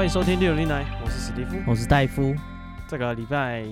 [0.00, 2.34] 欢迎收听六零来，我是史蒂夫，我是戴夫。
[2.88, 3.64] 这个礼拜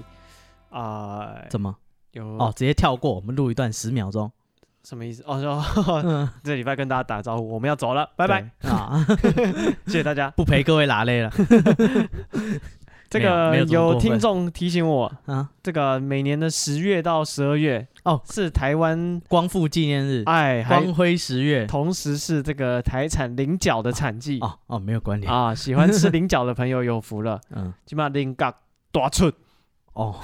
[0.68, 1.74] 啊，呃、怎么
[2.12, 2.52] 有哦？
[2.54, 4.30] 直接跳过，我们录一段十秒钟，
[4.84, 5.24] 什么意思？
[5.26, 9.02] 哦，说、嗯、 这礼拜跟大家打招呼，我们要走了，拜拜啊！
[9.88, 11.32] 谢谢大家，不陪各位拉累了。
[13.10, 24.38] 这个有听众提醒我啊，这个每年的十月到十二月哦，是台湾光复纪念日，哎，光辉十月，同时是这个台产菱角的产季。
[24.40, 25.32] 哦哦，没有关联。
[25.32, 28.54] 啊，喜欢吃菱角的朋友有福了， 嗯，起码菱角
[28.92, 29.32] 大寸
[29.94, 30.14] 哦，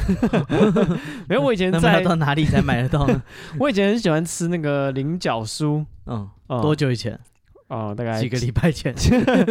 [1.26, 3.22] 没有，我以前在到哪里才买得到呢？
[3.58, 7.18] 我以前很喜欢吃那个菱角酥，嗯，多久以前？
[7.68, 8.94] 哦，大概几个礼拜前，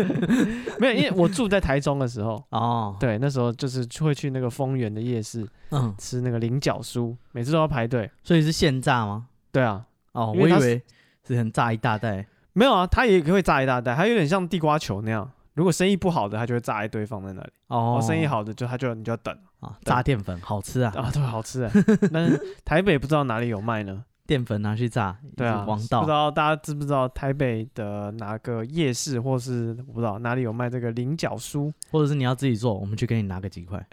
[0.79, 9.27] 没有，因为我住在台中的时候， 哦，对，那时候就是会去那个丰原的夜市，嗯，吃那个菱角酥，每次都要排队，所以是现炸吗？
[9.51, 10.81] 对啊，哦，我以为
[11.27, 19.35] 是很炸一大袋，没有啊，它也会炸一大袋，它有点像地瓜球那样，如果生意不好的，它就会炸一堆放在那里，哦，生意好的就它就你就要等。
[19.59, 21.71] 啊，炸淀粉好吃啊，啊，对，好吃啊，
[22.11, 24.03] 但是台北不知道哪里有卖呢。
[24.25, 25.99] 淀粉拿去炸，对啊，王道。
[25.99, 33.85] 不知道大家知不知道台北的哪个夜市，或是我不知道哪里有卖这个菱角酥，或者是你要自己做，我们去给你拿个几块。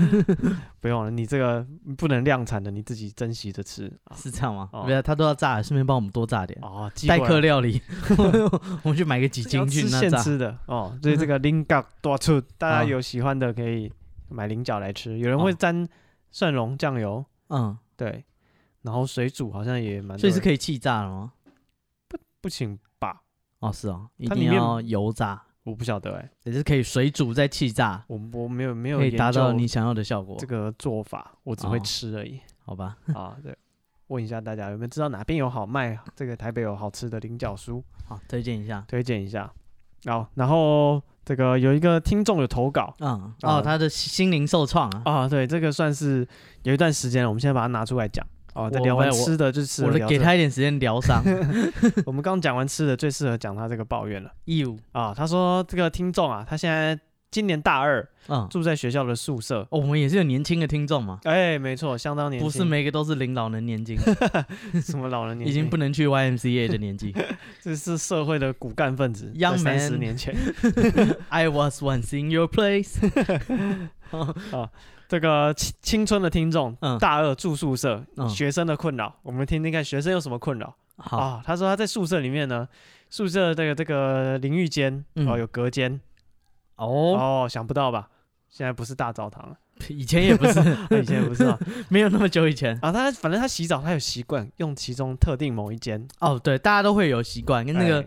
[0.80, 1.66] 不用了，你这个
[1.98, 4.70] 不能量产的，你自己珍惜着吃，是这样吗？
[4.86, 6.90] 对啊，他都要炸，顺便帮我们多炸点哦。
[7.06, 7.82] 代客料理，
[8.82, 10.00] 我们去买个几斤去那炸。
[10.00, 13.92] 现吃的哦，所以这个菱角多出，大家有喜欢的可以
[14.30, 15.18] 买菱角来吃。
[15.18, 15.86] 有人会沾
[16.30, 18.24] 蒜蓉酱油，嗯，对。
[18.82, 21.32] 然后水煮好像也蛮，所以是可以气炸的吗？
[22.08, 23.22] 不不行吧？
[23.60, 25.42] 哦，是哦，一定要油炸。
[25.64, 28.02] 我不晓得哎，也是可以水煮再气炸。
[28.06, 30.34] 我我没有没有可以达到你想要的效果。
[30.38, 32.40] 这个做法我只会吃而已。
[32.64, 32.96] 好吧。
[33.12, 33.54] 啊，对，
[34.06, 35.98] 问一下大家有没有知道哪边有好卖？
[36.16, 39.52] 这个台北有好吃的菱角酥，好推荐一下，推荐一下。
[40.06, 45.02] 好，然后这个有一个听众有投稿，嗯，哦，他的心灵受创啊。
[45.04, 46.26] 啊，对，这个算是
[46.62, 48.26] 有一段时间了，我们现在把它拿出来讲。
[48.58, 51.22] 哦，在聊完吃的就吃，我给他一点时间疗伤。
[52.04, 54.32] 我们刚讲完吃的，最适合讲他这个抱怨了。
[54.46, 56.98] 义务啊，他说这个听众啊，他现在
[57.30, 59.64] 今年大二，嗯，住在学校的宿舍。
[59.70, 61.20] 我们也是有年轻的听众嘛？
[61.24, 62.46] 哎，没错，相当年轻。
[62.46, 63.96] 不是每个都是领老人年纪，
[64.82, 65.50] 什么老人年纪？
[65.50, 67.14] 已经不能去 YMCA 的年纪，
[67.62, 69.30] 这是社会的骨干分子。
[69.36, 70.34] Young man，十年前
[71.28, 72.96] ，I was once in your place。
[74.50, 74.70] 啊。
[75.08, 80.76] 这个青青春的听众，嗯、大二住宿舍，嗯、学生的困扰，我们听听看学生有什么困扰。
[80.98, 81.16] 好。
[81.16, 82.68] 啊，他说他在宿舍里面呢，
[83.08, 85.98] 宿舍这个这个淋浴间哦有隔间，
[86.76, 86.86] 哦。
[87.16, 88.10] 哦想不到吧？
[88.50, 89.56] 现在不是大澡堂了，
[89.88, 90.60] 以前也不是，
[91.00, 91.58] 以前也不是啊，
[91.88, 92.78] 没有那么久以前。
[92.82, 92.92] 啊。
[92.92, 96.06] 他反正他洗澡他有习惯用其中特定某一间。
[96.20, 98.04] 哦，对，大家都会有习惯跟那个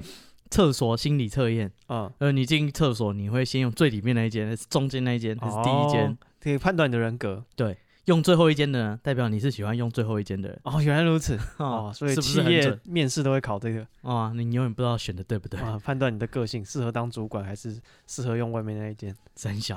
[0.52, 6.06] 厕所心理测验，嗯，呃，你进厕所你会先用最里面那一间，还是中间那一间，还是第一间？
[6.06, 10.60] 哦可以判断你的人格，对，用最后一间的呢，代表你是喜欢用最后一间的人。
[10.64, 15.60] 哦，原来如此， 哦，所以企业面试都会考这个，哦，你永远不知道选的对不对？
[15.60, 15.80] 啊？
[15.84, 19.16] 判断你的个性，适合当主管还是适合用外面那一间？
[19.36, 19.76] 真小。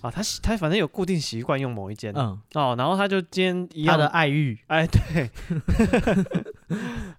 [0.00, 3.96] 啊， 他他反正有固定习惯用某一间，嗯，哦，然后他就今天一样。
[3.96, 5.30] 他的爱欲，哎，对，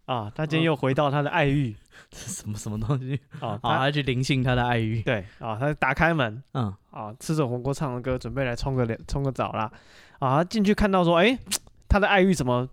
[0.05, 1.75] 啊， 他今天又回到他的爱欲。
[2.13, 3.59] 什么什么东西啊？
[3.61, 5.01] 他要去灵性他的爱欲。
[5.01, 9.71] 对啊，他打开门，嗯，啊，吃着火锅，唱着歌，准备来冲个脸，冲个澡啦。
[10.19, 11.37] 啊，他进去看到说，哎，
[11.87, 12.67] 他的爱欲怎么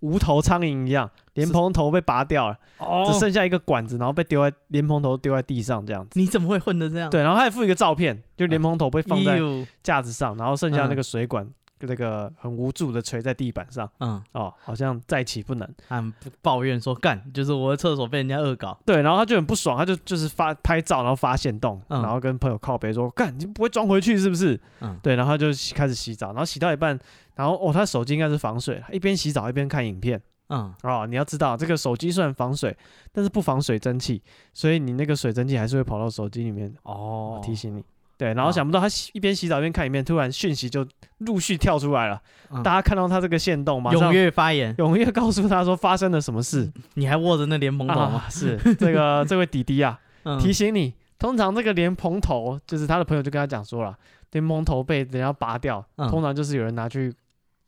[0.00, 2.58] 无头苍蝇一样，莲蓬头被拔掉了，
[3.06, 6.18] 只剩下一个管子，然后被丢在莲蓬头丢在地上这样子。
[6.18, 7.10] 你怎么会混的这样？
[7.10, 9.38] 对，然后他还附一个照片，就莲蓬头被放在
[9.82, 11.46] 架子上，然后剩下那个水管。
[11.80, 16.02] 那个很无助的垂在地板上，嗯，哦，好像再起不能，他
[16.42, 24.60] 抱怨说干，就是我的厕所被人家恶搞，对，然后他就很不爽，他就就是发拍照，然后发现洞，嗯、然后跟朋友靠北说干，你不会装回去是不是？
[24.80, 26.98] 嗯，对，然后他就开始洗澡，然后洗到一半，
[27.34, 32.76] 然后哦，他手机应该是防水，一边洗澡一边看影片，嗯，哦，你要知道这个手机虽然防水，
[33.12, 34.22] 但是不防水蒸气，
[34.52, 37.84] 所以你那个水蒸气还是会跑到手机里面，哦，提醒你。
[38.20, 40.86] 对，然后想不到他一边洗澡一边看影片，突然讯息就
[41.20, 42.20] 陆续跳出来了。
[42.62, 46.70] 大家看到他这个线动，踊跃发言，踊跃告诉他说发生了什么事。
[46.96, 48.24] 你还握着那莲蓬头吗？
[48.28, 49.98] 是这个 这位弟弟啊，
[50.38, 53.96] 提醒你，通常这个莲蓬头就是他的朋友就跟他讲说了，
[54.32, 57.10] 莲蓬头被人家拔掉，通常就是有人拿去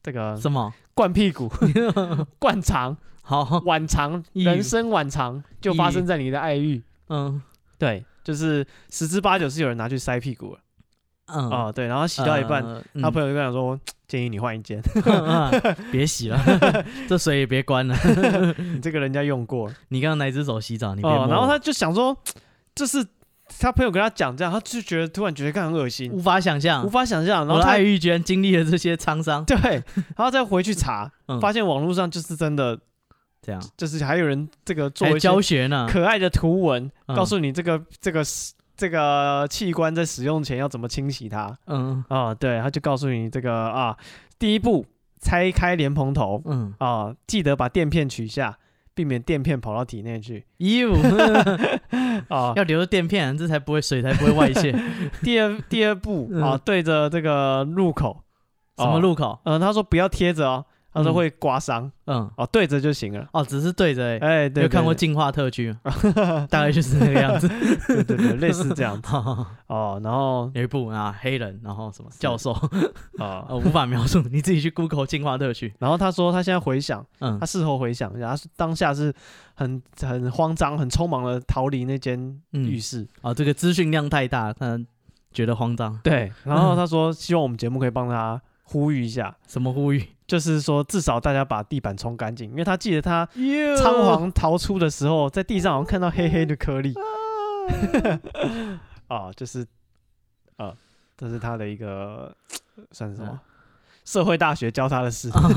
[0.03, 1.51] 这个什么灌屁股、
[2.39, 2.95] 灌肠。
[3.25, 6.83] 好，晚肠，人生晚肠就发生在你的爱欲。
[7.09, 7.41] 嗯，
[7.79, 10.61] 对，就是十之八九是有人拿去塞屁股了。
[11.27, 12.63] 嗯，哦，对，然后洗到一半，
[13.01, 13.79] 他朋友就跟他说，
[14.09, 14.83] 建议你换一间，
[15.91, 16.39] 别洗了，
[17.09, 17.97] 这水也别关了，
[18.59, 19.73] 你这个人家用过。
[19.89, 20.95] 你刚刚哪只手洗澡？
[20.95, 21.29] 你别摸。
[21.29, 22.15] 然后他就想说，
[22.75, 23.07] 就是
[23.61, 27.47] 他朋友跟他讲这样，他就觉得突然觉得很恶心，无法想象，无法想象。
[27.47, 29.57] 然后爱玉居然经历了这些沧桑，对，
[30.17, 31.11] 然后再回去查，
[31.41, 32.79] 发现网络上就是真的。
[33.43, 38.23] 这样就是还有人这个做教学呢，可爱的图文告诉你这个这个
[38.77, 41.53] 这个器官在使用前要怎么清洗它。
[41.67, 43.97] 嗯啊，对，他就告诉你这个啊，
[44.39, 44.87] 第一步
[45.21, 48.57] 拆开莲蓬头，嗯啊，记得把垫片取下，
[48.95, 50.47] 避免垫片跑到体内去。
[50.59, 50.95] 哟，
[52.29, 54.73] 啊，要留着垫片，这才不会水才不会外泄。
[55.23, 58.23] 第二第二步啊，对着这个入口，
[58.77, 59.41] 什么入口？
[59.45, 60.65] 嗯，他说不要贴着哦。
[60.93, 65.75] 他说会刮伤，嗯，哦，对着就行了，哦，只是对着，哎，有看过进化特区，
[66.51, 67.49] 大概就是那个样子，
[67.87, 69.09] 对对对，类似这样子，
[69.69, 72.53] 哦，然后有一部啊，黑人，然后什么教授，
[73.19, 75.73] 啊， 无法描述，你自己去 Google 进化特区。
[75.79, 79.13] 然后他说他现在回想，嗯，他事后回想一下，他当下是
[79.55, 84.79] 很很慌张、很匆忙的逃离那间浴室，啊，这个资讯量太大，他
[85.33, 88.41] 觉得慌张，对，然后他说希望我们节目可以帮他
[88.73, 90.03] 呼吁一下，什么呼吁？
[90.27, 93.29] 就是说，至少大家把地板冲干净，因为他记得他
[93.77, 96.95] 仓皇逃出的时候，在地上好像看到黑黑的颗粒。
[99.09, 99.67] 啊， 就是，
[100.57, 100.73] 啊，
[101.19, 102.35] 这是他的一个
[102.93, 103.39] 算是什么？
[104.05, 105.29] 社会大学教他的事。
[105.31, 105.49] 啊，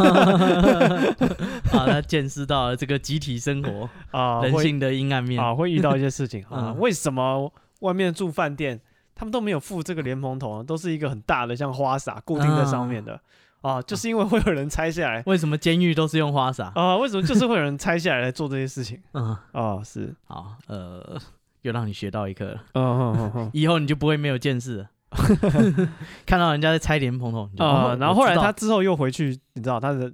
[1.71, 6.73] 他见识到了这个集体生活啊，人性的阴暗面啊，会遇到一些事情 啊。
[6.77, 8.79] 为什么外面住饭店，
[9.15, 13.19] 他们都没有附这个莲蓬头，都是一个很大的像花洒固定在上面的？
[13.61, 15.23] 啊，就是因为会有人拆下来。
[15.25, 16.97] 为什么监狱都是用花洒啊？
[16.97, 19.01] 为什么就是会有人拆下来来做这些事情？
[19.13, 21.19] 嗯，哦，是，好，呃，
[21.63, 22.63] 又让你学到一课了。
[22.75, 24.89] 嗯以后你就不会没有见识了。
[26.27, 30.11] 看到人家在拆莲蓬头，啊，然后后来他之后又回去，你知道他的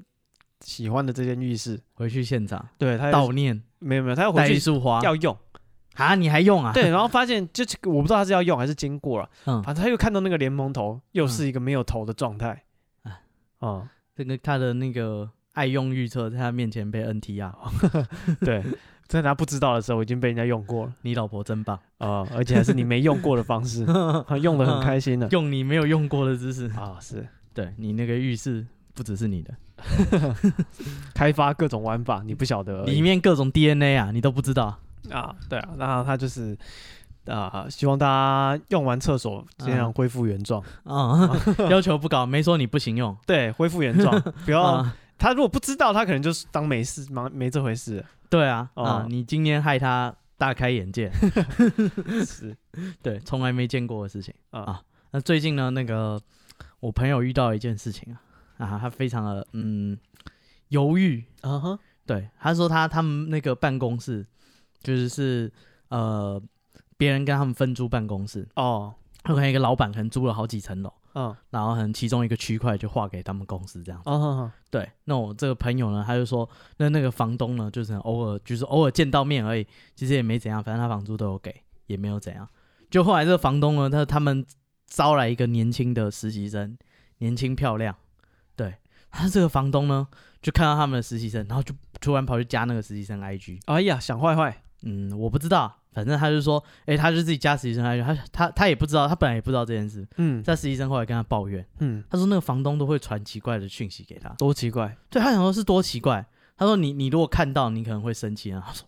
[0.62, 5.36] 喜欢的这间浴室，回去现场，对他悼念，没有没有，他要回去一束花要用
[5.96, 6.16] 啊？
[6.16, 6.72] 你还用啊？
[6.74, 12.64] 对，然后发现就我不知道他是要用还是经过了， 嗯，反正他又看到那个联盟头又是一个没有头的状态，
[13.60, 13.90] 啊。
[14.14, 17.52] 这个他的那个爱用预测在他面前被 NTR，，
[18.42, 18.64] 对，
[19.08, 20.94] 在他不知道的时候已经被人家用过了。
[21.02, 21.80] 你老婆真棒。
[21.98, 23.86] 啊，而且还是你没用过的方式，
[24.42, 26.68] 用的很开心的，用你没有用过的姿势。
[26.78, 27.26] 啊，是。
[27.54, 29.54] 对你那个浴室不只是你的，
[31.16, 34.78] 开发各种玩法，你不晓得，里面各种 DNA 啊，你都不知道
[35.10, 36.58] 啊，对啊，然后他就是。
[37.26, 40.60] 啊，希望大家用完厕所尽量恢复原状。
[40.84, 41.30] 啊，
[41.70, 43.16] 要求不高，没说你不行用。
[43.28, 44.84] 对，恢复原状，不要
[45.20, 48.04] 他如果不知道，他可能就是当没事，没没这回事。
[48.28, 51.12] 对啊，啊，你今天害他大开眼界，
[52.26, 52.58] 是，
[53.04, 54.82] 对，从来没见过的事情啊。
[55.12, 56.20] 那最近呢，那个
[56.80, 58.18] 我朋友遇到一件事情
[58.58, 59.96] 啊，啊，他非常的嗯
[60.70, 61.24] 犹豫。
[61.42, 64.26] 嗯哼，对，他说他他们那个办公室
[64.84, 65.52] 就是是
[65.90, 66.42] 呃。
[66.98, 68.48] 别人跟他们分租办公室。
[68.56, 76.48] 哦，可能一个老板可能租了好几层楼，嗯，然后可能其中一个区块就划给他们公司这样子，哦，对，那我这个朋友呢，他就说，
[76.78, 82.48] 那那个房东呢，就是偶尔就是偶尔见到面而已，其实也没怎样，反正他房租都有给，也没有怎样。
[82.92, 84.46] 就后来这个房东呢，他他们
[84.86, 86.78] 招来一个年轻的实习生，
[87.18, 87.96] 年轻漂亮，
[88.56, 88.76] 对，
[89.10, 90.08] 他这个房东呢，
[90.40, 95.74] 就看到他们的实习生，然后就突然跑去加那个实习生 IG，哎呀，想坏坏，嗯，我不知道。
[95.94, 100.08] 反正他就说，哎、欸，他就自己加实习生，他他他他也不知道，他本来也不知道这件事。
[100.16, 104.96] 嗯，在实习生后来跟他抱怨，嗯，他说那个房东都会传奇怪的讯息给他，多奇怪？
[105.10, 106.26] 对，他想说是多奇怪。
[106.56, 108.64] 他说你你如果看到，你可能会生气啊。
[108.66, 108.88] 他说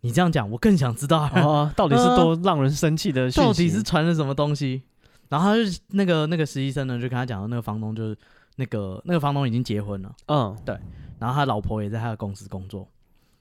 [0.00, 4.82] 你这样讲，我更想知道哦，到底是多让人生气的 讯息，到底是传了什么东西？
[5.28, 8.16] 然后他就那个那个实习生呢，就跟他讲，那个房东就是
[8.56, 10.74] 那个那个房东已经结婚了，嗯，对，
[11.18, 12.88] 然后他老婆也在他的公司工作。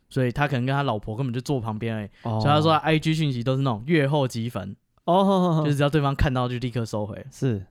[0.10, 2.42] 所以他可能跟他老婆根本就坐旁边哎，oh.
[2.42, 5.66] 所以他说他 IG 讯息都是那种阅后即焚哦，oh.
[5.66, 7.26] 就是只要对方看到就立刻收回。
[7.32, 7.66] 是，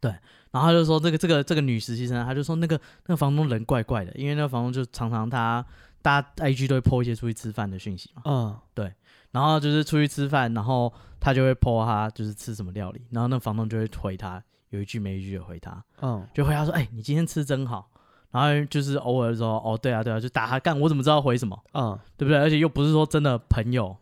[0.00, 0.10] 对，
[0.50, 5.64] 然后他就说这个这个这个女实习生，他就说那个那个房东人怪怪的，因为那个房东就常常他
[6.02, 8.22] 大家 IG 都会 po 一些出去吃饭的讯息嘛。
[8.24, 8.92] 嗯，对。
[9.32, 17.88] 然后就是出去吃饭，然后他就会 po 他就是吃什么料理，然后那房东就会回他有一句没一句的回他，嗯，就回他说：“哎、欸，你今天吃真好。”
[18.30, 21.58] 然后就是偶尔说：“哦，对啊，对啊，就打他干，我怎么知道回什么？
[21.74, 22.38] 嗯，对不对？
[22.38, 23.96] 而且又不是说真的朋友，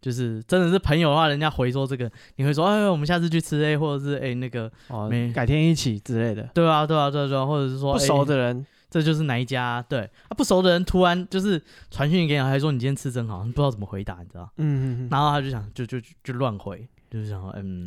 [0.00, 6.48] 就是真的是朋友的话，人家回说这个，你会说：哎，我们下次去吃 A，或者是哎那个哦，没改天一起之类的。
[6.54, 9.84] 对啊，对啊，对啊，对啊，或者是说不熟的人。”这就是哪一家？
[9.88, 14.48] 对，啊，不熟的人突然就是传讯给你，还说你今天吃真好，你不知道怎么回答，你知道？
[14.56, 15.08] 嗯嗯嗯。
[15.10, 17.84] 然后他就想，就就就乱回，就是想说，嗯。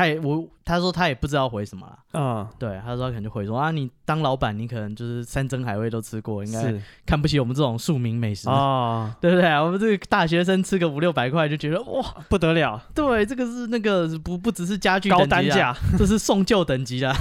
[0.00, 8.48] 他也我他说他也不知道回什么了，嗯，对，他说他可能就回说啊，你当老板，你可能就是山珍海味都吃过，应该看不起我们这种庶民美食。
[8.48, 9.50] 啊， 对不对？
[9.60, 17.14] 我们这个大学生吃个五六百块就觉得哇不得了，对，这个是那个不不只是家具高单价， 这是送旧等级的，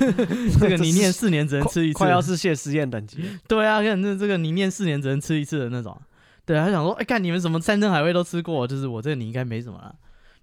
[0.58, 6.00] 这个你念四年只能吃一次，快要是谢师宴等级，对啊，看这这个你念四年只能吃一次的那种，
[6.46, 9.94] 对，他想说，哎，看你们什么山珍海味都吃过，就是我这个你应该没什么了，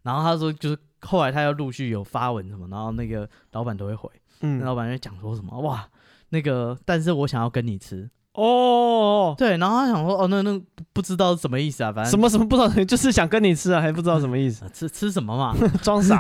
[0.04, 0.78] 然后他说就是。
[1.04, 4.10] 后来他要陆续有发文什么，然后那个老板都会回，
[4.42, 5.88] 嗯，老板就讲说什么哇，
[6.28, 16.20] 那个但是我想要跟你吃哦，对，然后他想说哦，那那不知道是什么意思啊，反正什么什么不知道， 就是想跟你吃啊，还不知道什么意思， 吃吃什么嘛， 装傻，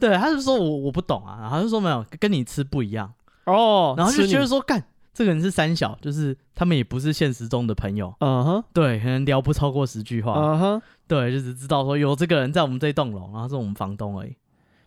[0.00, 3.08] 对，他就说我我不懂啊，然后就说没有跟你吃不一样
[3.46, 4.82] 哦，然后就觉得说干
[5.14, 10.82] 这个人是三小，就是他们也不是现实中的朋友，嗯哼，对，可能聊不超过十句话，嗯哼。
[11.06, 14.34] 对，就只知道说有这个人在我们这栋楼，然后是我们房东而已。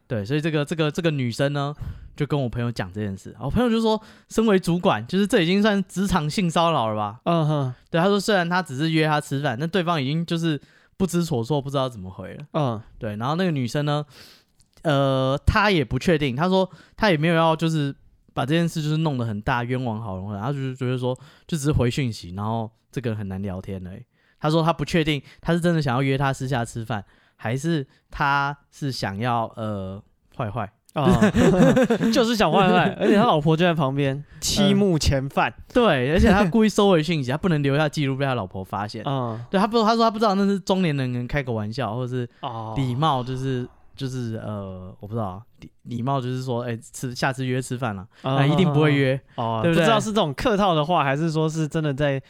[0.07, 1.73] 对，所以这个这个这个女生呢，
[2.15, 3.35] 就跟我朋友讲这件事。
[3.39, 7.19] 我朋友就说，身为主管，就是这已经算职场性骚扰了吧？
[7.23, 7.73] 嗯哼。
[7.89, 10.61] 对，他说虽然他只是约他吃饭，但对方已经就是
[10.95, 12.45] 不知所措，不知道怎么回了。
[12.53, 13.15] 嗯，对。
[13.15, 14.05] 然后那个女生呢，
[14.83, 16.35] 呃，她也不确定。
[16.35, 17.93] 她说她也没有要就是
[18.33, 21.17] 把这件事就是弄得很大冤枉好人，然后就是觉得说
[21.47, 24.03] 就只是回讯息，然后这个人很难聊天而已。
[24.45, 27.03] 他说他不确定，他是真的想要约他私下吃饭，
[27.35, 30.01] 还是他是想要呃
[30.37, 30.71] 坏坏。
[30.93, 31.19] 啊，
[32.13, 42.29] 就是想坏坏， 而且他老婆就在旁边，欺目前犯，呃，对，而且他故意收回讯息，他不能留下记录被他老婆发现，嗯，对他不，他说他不知道那是中年人能开个玩笑，或者是
[42.77, 49.83] 礼貌，就是就是呃，我不知道礼礼貌就是说，哎，吃下次约吃饭了，那一定不会约，哦，对不对？
[49.83, 52.23] 不知道是这种客套的话，还是说是真的在。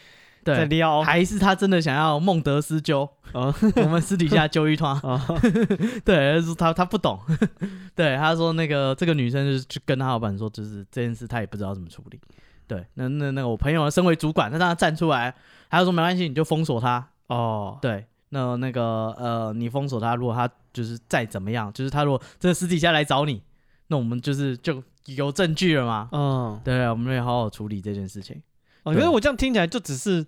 [0.45, 3.09] 对，撩还是他真的想要孟德斯鸠？
[3.33, 3.51] 哦、
[3.83, 4.95] 我们私底下揪一团。
[5.01, 5.19] 哦、
[6.05, 7.19] 对，他他不懂。
[7.95, 12.19] 对，他说那个这个女生就是去跟他老板说，就是这件事他也不知道怎么处理。
[12.67, 15.33] 对，那那那个我朋友身为主管，他让他站出来，
[15.67, 17.07] 他说没关系，你就封锁他。
[17.25, 23.41] 哦，对，那那个呃，你封锁他，如果他就是再怎么样，就是他如果真的私底下来找你，
[23.87, 26.09] 那我们就是就有证据了嘛。
[26.11, 28.39] 嗯，对，我们会好好处理这件事情。
[28.85, 30.25] 我觉得我这样听起来就只是，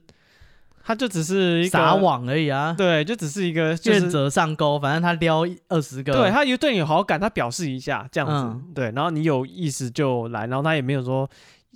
[0.84, 2.74] 他就只是一个撒网而已啊。
[2.78, 6.12] 对，就只是一个愿者上钩，反正他撩二十个。
[6.12, 8.34] 对，他有对你有好感，他表示一下这样子。
[8.34, 11.30] 嗯、对，然后你有意思就来，然后他也没有说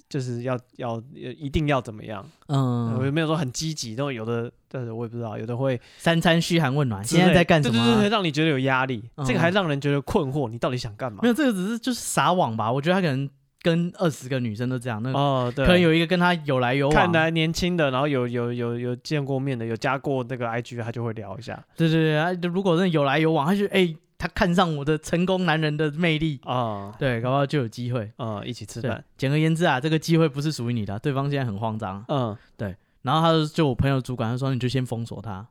[0.10, 2.26] 就是要要一定要怎么样。
[2.48, 7.04] 嗯，我也没有说很积极，都有的，但是我也不知道，有的会三餐嘘寒问暖。
[7.04, 7.86] 现在在干什么、啊？
[7.86, 11.20] 对对对，让你觉得有压力，嗯、这个还让人觉得困惑，你到底想干嘛？
[11.22, 12.72] 没有，这个只是就是撒网吧。
[12.72, 13.30] 我觉得他可能。
[13.62, 21.63] 跟二十个女生都这样，那哦，对，可能有一个跟他有来有往，看来年轻的，然后有有有有见过面的，有加过那个 IG，他就会聊一下。
[21.77, 29.03] 对对对，啊，如果真的有来有往，他就哎、欸，他看上我的成功男人的魅力啊，哦、对，搞不好就有机会啊、嗯，一起吃饭。
[29.15, 32.03] 简而言之啊，这个机会不是属于你的，对方现在很慌张。
[32.08, 32.75] 嗯，对。
[33.03, 35.48] 然后他就就我朋友主管他说，你就先封锁他。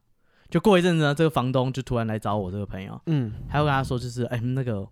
[0.48, 4.84] 就过一阵子呢，这个房东就突然来找我这个朋友，嗯，还要跟他说就是哎、欸、那个。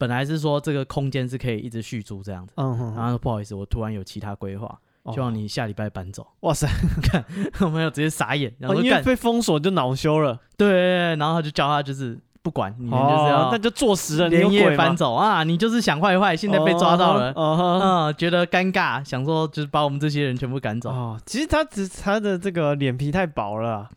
[0.00, 4.78] 本来是说这个空间是可以一直续租这样子，嗯哼，然后说不好意思，我突然有其他规划，
[5.12, 6.26] 希望你下礼拜搬走。
[6.40, 6.66] 哇塞，
[7.04, 7.22] 看
[7.60, 15.12] 我没有直接傻眼，然后因为被封锁就恼羞了，对，然后他就叫他就是不管，你就是要那就坐实了，连夜搬走。
[15.12, 20.88] 啊，你就是想坏坏，现在被抓到了，嗯，觉得尴尬，想说就是把我们这些人全部赶走。
[20.88, 23.90] 哦，其实他只他的这个脸皮太薄了。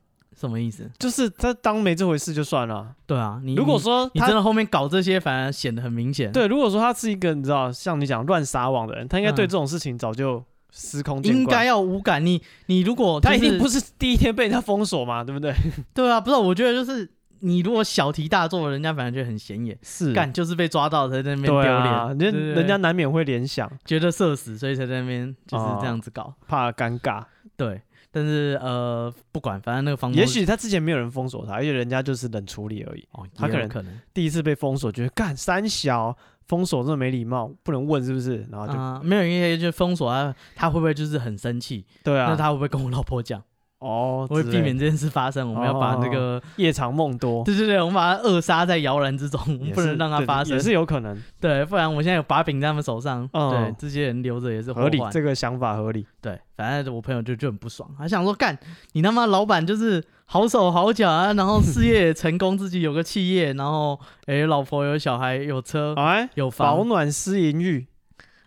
[0.47, 0.89] 什么意思？
[0.99, 2.93] 就是他当没这回事就算了。
[3.07, 6.31] 对啊，你如果说你真的后面搞这些，反而显得很明显。
[6.31, 12.25] 对，如果说他是一个你知道像你讲乱撒网的人，他应该对这种事情早就司空见惯，应该要无感。
[12.25, 15.53] 你你如果他一定不是第一天被人家封锁嘛，对不对？
[15.93, 17.09] 对啊，不是，我觉得就是
[17.39, 19.77] 你如果小题大做，人家反而觉得很显眼。
[19.81, 27.23] 是干就是被抓到才在那边丢脸，人人家难免会联想，觉得社死，所以才在那边就是这样子搞，怕尴尬。
[27.55, 27.81] 对。
[28.15, 33.03] 但是呃，不管，反正那个房东，也许他之前没有人封锁他，而且人家就是冷处理而已。
[33.13, 36.15] 哦，他可能可能第一次被封锁，觉得干三小
[36.47, 38.45] 封锁这么没礼貌，不能问是不是？
[38.51, 41.83] 然后就、啊、没有，因为就封锁他，他会不会就是很生气？
[42.03, 43.41] 对啊，那他会不会跟我老婆讲？
[43.83, 45.53] 哦，我会避免这件事发生。
[45.53, 49.39] 我们要把那个夜长梦多， 对对对，我们把它扼杀在摇篮之中，
[49.73, 51.21] 不能让它发生，也是有可能。
[51.39, 54.99] 对，不然我现在有把柄在他们手上，对，这些人留着也是合理。
[55.11, 56.07] 这个想法合理。
[56.21, 58.57] 对，反正我朋友就就很不爽，他想说干
[58.93, 67.85] 你他妈老板就是好手好脚啊，然后事业也成功，自己有个企业，然后哎，老婆有小孩有车，哎，有房，保暖思淫欲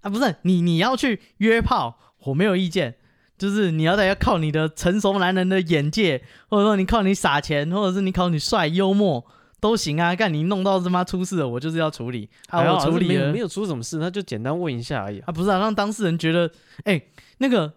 [0.01, 2.97] 啊，不是你你要去约炮，我没有意见。
[3.39, 9.25] 就是你要得要靠你的成熟男人的眼界，或者说你靠你撒钱，或者是你靠你帅幽默
[9.61, 10.15] 都行啊。
[10.17, 12.29] 干你弄到他妈出事了，我就是要处理。
[12.49, 15.25] 还要处理了，没有出什么事，他就简单问一下而已啊。
[15.29, 16.51] 啊不是啊，让当事人觉得，
[16.85, 17.73] 哎、欸，那个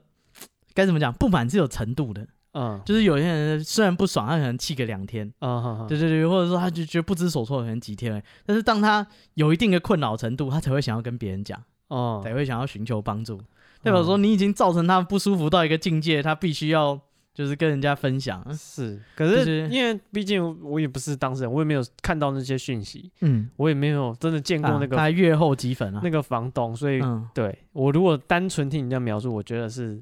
[0.73, 1.11] 该怎么讲？
[1.11, 13.41] 不满是有程度的，嗯，就是有些人虽然不爽，他可能气个两天，嗯，对对对，或者说他就觉得不知所措，可能几天，但是当他有一定的困扰程度，他才会想要跟别人讲，哦、嗯，才会想要寻求帮助。
[13.81, 16.99] 代表说你已经造成他不舒服到一个境界，他必须要
[17.33, 18.43] 就是跟人家分享。
[18.53, 30.01] 是，可是因为毕竟我也不是当事人，我也没有看到那些讯息，嗯，我也没有真的见过那个、啊、他阅后即焚啊，那个房东，所以、嗯、对我如果单纯听你这样描述，我觉得是，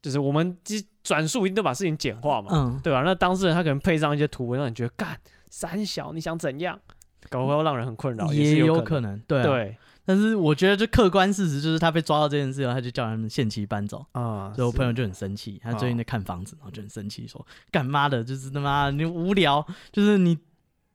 [0.00, 0.56] 就是我们
[1.02, 3.02] 转述一定都把事情简化嘛，嗯，对吧？
[3.02, 5.18] 那当事人他可能配上一些图文，让你觉得干
[5.50, 6.80] 三小你想怎样，
[7.28, 9.76] 搞不好让人很困扰，也有可能，可能对、啊、对。
[10.06, 14.52] 但是我觉得，就客观事实就是他被抓到这件事情，他就叫他们限期搬走啊。
[14.54, 20.36] 所以我朋友就很生气，他最近在看房子，然后就很生气，说：“干妈的，就是他妈你无聊，就是你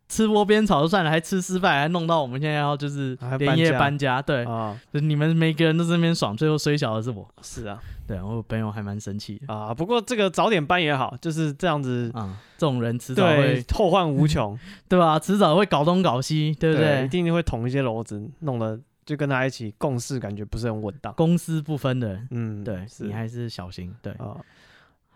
[0.07, 7.27] 吃窝边草就算了，还吃失败，还弄到我们现在要就是连夜搬家。”对啊，就你们每个人都在那边爽，最后衰小的是我。
[7.41, 9.73] 是啊，对，我朋友还蛮生气啊。
[9.73, 14.55] 不过这个早点搬也好，就是这样子啊，这种人迟早会后患无穷，
[14.87, 15.17] 对吧？
[15.17, 17.05] 迟早会搞东搞西，对不对？
[17.05, 18.79] 一定会捅一些篓子，弄得。
[19.09, 21.11] 就跟他一起共事，感觉不是很稳当。
[21.15, 23.91] 公私不分的，嗯，对，你还是小心。
[24.03, 24.39] 对，哦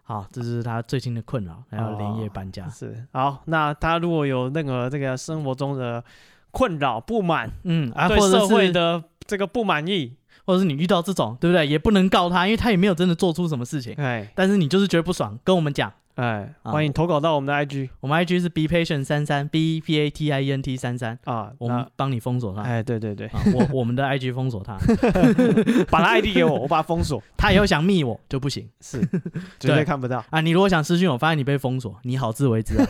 [0.02, 2.68] 好，这是他最近的困扰，还要连夜搬家。
[2.68, 6.04] 是，好，那他如果有任何这个生活中的
[6.50, 10.16] 困扰、不满，嗯，啊，对社会的这个不满意，
[10.48, 11.68] 或者是你遇到这种，对不对？
[11.68, 13.94] 也不能告他，因为他也没有真的做出什么事情。
[13.98, 15.94] 哎，但是你就是觉得不爽，跟我们讲。
[16.16, 22.62] 哎，欢迎投稿到我们的 IG，我们 IG 是 be patient 三三 b p a t i e n t 三三啊，我们帮你封锁他。
[22.62, 24.78] 哎，对对对，我我们的 IG 封锁他，
[25.90, 27.22] 把他 ID 给我，我把他封锁。
[27.36, 29.00] 他以后想密我就不行，是
[29.60, 30.40] 绝对看不到啊。
[30.40, 32.86] 你如果想私讯我，发现你被封锁，你好自为之啊，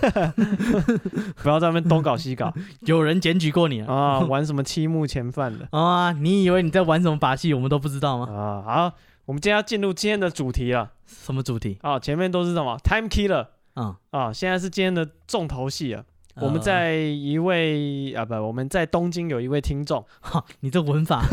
[1.41, 2.53] 不要在那边东搞西搞。
[2.81, 4.19] 有人检举过你啊？
[4.19, 6.11] 玩什么欺负前犯的啊？
[6.11, 8.27] 你以为你在玩什么把戏，我们都不知道吗？
[8.29, 8.93] 啊，好，
[9.25, 10.91] 我们今天要进入今天的主题了。
[11.05, 11.77] 什么主题？
[11.81, 13.47] 啊，前面都是什么 Time Killer。
[13.75, 16.03] 嗯啊，现在是今天的重头戏啊！
[16.35, 21.23] 我们在一位啊不，我们在东京有一位听众， 哈，你这文法，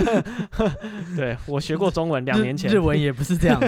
[1.16, 3.60] 对我学过中文，两年前日文也不是这样。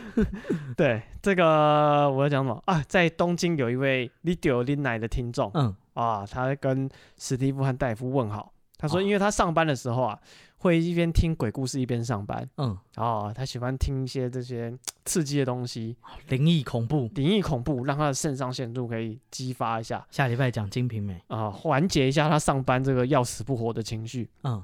[0.76, 2.82] 对，这个我要讲什么啊？
[2.88, 10.18] 在东京有一位 Lidio Linai 的听众，嗯啊，他跟史蒂夫和戴夫问好，他说，因为他上班的时候啊。
[10.58, 14.72] 会一边听鬼故事一边上班，嗯，哦，他喜欢听一些这些
[15.04, 15.96] 刺激的东西，
[16.28, 20.04] 灵异恐怖，灵异恐怖，让他的肾上腺素可以激发一下。
[20.10, 24.28] 下礼拜讲《金瓶梅》啊，缓解一下他上班这个要死不活的情绪。
[24.44, 24.62] 嗯，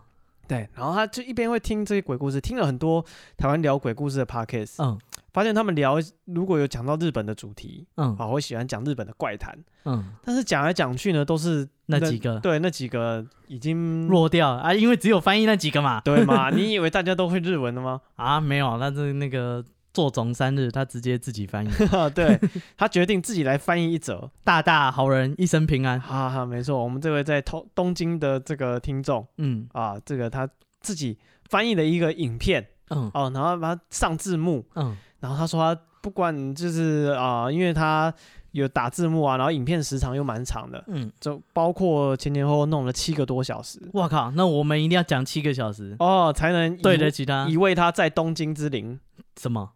[0.49, 3.05] 对，然后他就一边会听这些鬼故事，听了很多
[3.37, 4.99] 台湾聊鬼故事的 podcast，嗯。
[5.33, 11.67] 发现他们聊如果有讲到日本的主题，嗯，啊，我喜欢讲日本的怪谈，嗯，但是讲来讲去呢，都是
[11.99, 14.51] 那几个，对，那几个已经弱掉。
[14.51, 16.51] 啊，因为只有翻译那几个嘛，对嘛？
[16.55, 18.01] 你以为大家都会日文的吗？
[18.17, 21.69] 啊，没有，那是那个做总三日，他直接自己翻译，
[22.15, 22.39] 对，
[22.77, 30.49] 他决定自己来翻译一则， 大大好人一生平安，哈哈，没错，我们这位在东东京的这个听众，嗯，啊，这个他
[30.81, 34.97] 自己翻译的一个影片，嗯，哦，然后把它上字幕，嗯。
[35.21, 38.13] 然后他说他不管就是啊、呃，因为他
[38.53, 43.81] 有打字幕啊，然后影片时长又蛮长的，嗯，就包括前前后后弄了七个多小时。
[43.93, 45.97] 我靠，那我们一定要讲七个小时。
[45.99, 48.99] 哦，才能对得起他，以为他在东京之灵
[49.41, 49.71] 什么？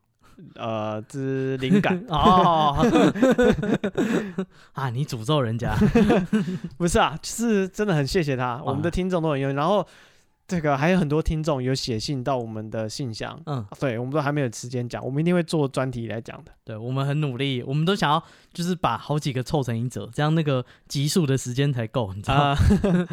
[0.55, 2.05] 呃之灵感。
[2.09, 2.77] 哦。
[4.75, 5.75] 啊，你诅咒人家。
[6.79, 9.87] 不是啊，就是真的很谢谢他，我们的听众都很用心，然后。
[10.49, 16.53] 这个还有很多听众有写信到我们的信箱，嗯，对，我们都还没有时间讲，我们一定会做专题来讲的。
[16.65, 22.57] 对，我们很努力，我们都想要就是把好几个凑成一则，这样那个集数的时间才够，你知道吗？
[22.83, 23.09] 呃、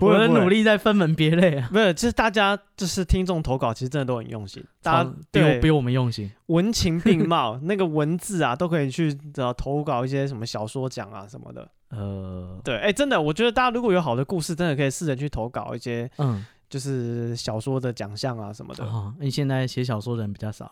[0.00, 1.68] 我们很努力在分门别类啊。
[1.70, 11.68] 没有，其实大家就是听众投稿，其实真的都很用心，大家比我比我们用心，文情并茂， 那个文字啊都可以去找投稿一些什么小说奖啊什么的。
[11.90, 18.82] 呃，对，哎、欸，真的，我觉得大家如果有好的故事，真的可以试着去投稿一些，嗯，就是小说的奖项啊什么的。
[18.86, 20.64] 哦，你现在写小说的人比较少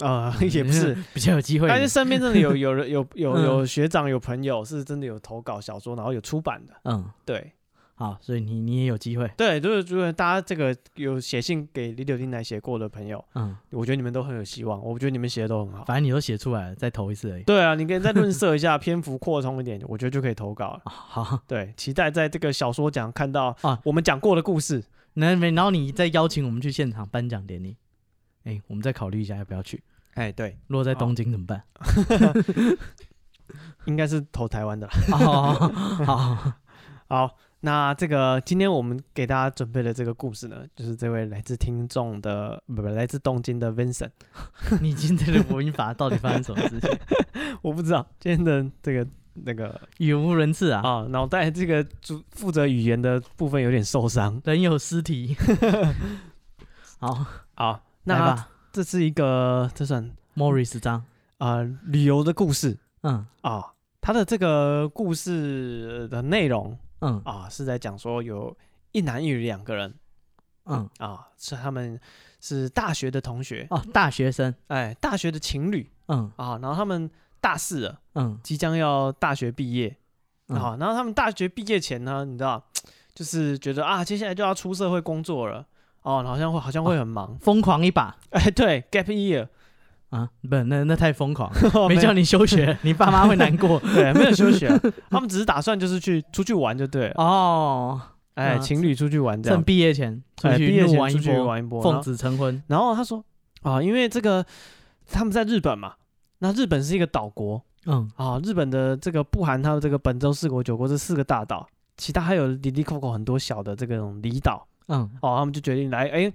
[0.00, 6.74] 啊，呃、 也不是 比较有机会，但是身边真的有有人有 有有学长有朋友是真的有投稿小说，然后有出版的。
[6.84, 7.52] 嗯，对。
[7.98, 9.26] 好，所以你你也有机会。
[9.38, 14.78] 对，就是如果大家这个有写信给李柳丁来写过的朋友，嗯，我觉得你们都很有希望。
[14.84, 15.82] 我觉得你们写的都很好。
[15.86, 17.42] 反正你都写出来了，再投一次而已。
[17.44, 20.82] 对啊，你可以再润色一下，篇幅扩充一点，我觉得就可以投稿了。
[20.84, 24.84] 好，对，期待在这个小说奖看到啊我们讲过的故事。
[25.18, 27.76] 那然后你再邀请我们去现场颁奖典礼，
[28.44, 29.82] 哎，我们再考虑一下要不要去。
[30.14, 31.62] 哎，对，如果在东京怎么办？
[33.86, 34.86] 应该是投台湾的。
[35.10, 35.54] 好，
[36.04, 36.52] 好，
[37.08, 37.36] 好。
[37.60, 44.10] 那这个今天我们给大家准备的这个故事呢，就是这位来自听众的，不不，来自东京的 Vincent。
[44.80, 46.90] 你今天的播音法到底发生什么事情？
[47.62, 48.06] 我不知道。
[48.20, 49.04] 今天的这个
[49.44, 50.80] 那个语无伦次啊！
[50.82, 55.36] 啊，脑袋这个主负责语言的部分有点受伤，人有尸体。
[56.98, 57.26] 好。
[57.54, 61.02] 好，那这是一个这算 Morris 章
[61.38, 62.78] 啊旅游的故事。
[63.02, 63.26] 嗯。
[63.40, 66.78] 啊，他的这个故事的内容。
[67.00, 67.20] 嗯。
[67.24, 68.54] 啊，是在讲说有
[68.92, 69.94] 一男一女两个人，
[70.64, 70.86] 嗯。
[70.98, 71.98] 啊，是他们
[72.40, 73.66] 是大学的同学。
[73.70, 76.30] 哦，大学生，哎，大学的情侣，嗯。
[76.36, 77.10] 啊，然后他们
[77.46, 79.96] 大四了，嗯，即将要大学毕业，
[80.48, 82.60] 啊，然后他们大学毕业前呢，你知道，
[83.14, 85.64] 就是觉得啊，接下来就要出社会工作了，
[86.02, 89.46] 哦，好像会好像会很忙，疯狂一把，哎，对，gap year。
[90.10, 91.48] 啊，不，那那太疯狂，
[91.88, 93.78] 没叫你休学， 你爸妈会难过。
[93.94, 94.68] 对，没有休学，
[95.08, 97.14] 他们只是打算就是去出去玩就对了。
[97.16, 98.00] 哦，
[98.34, 102.60] 哎，情侣出去玩这样，趁毕业前出去毕业前出去玩一波，奉子成婚。
[102.66, 103.24] 然后他说
[103.62, 104.44] 啊，因为这个
[105.08, 105.94] 他们在日本嘛，
[106.38, 108.10] 那日本是一个岛国，嗯。
[108.16, 116.32] 啊，日本的这个不含它的这个本州四国九国这四个大岛，其他还有离离扣扣很多小的这个离岛，嗯，哦，他们就决定来，哎，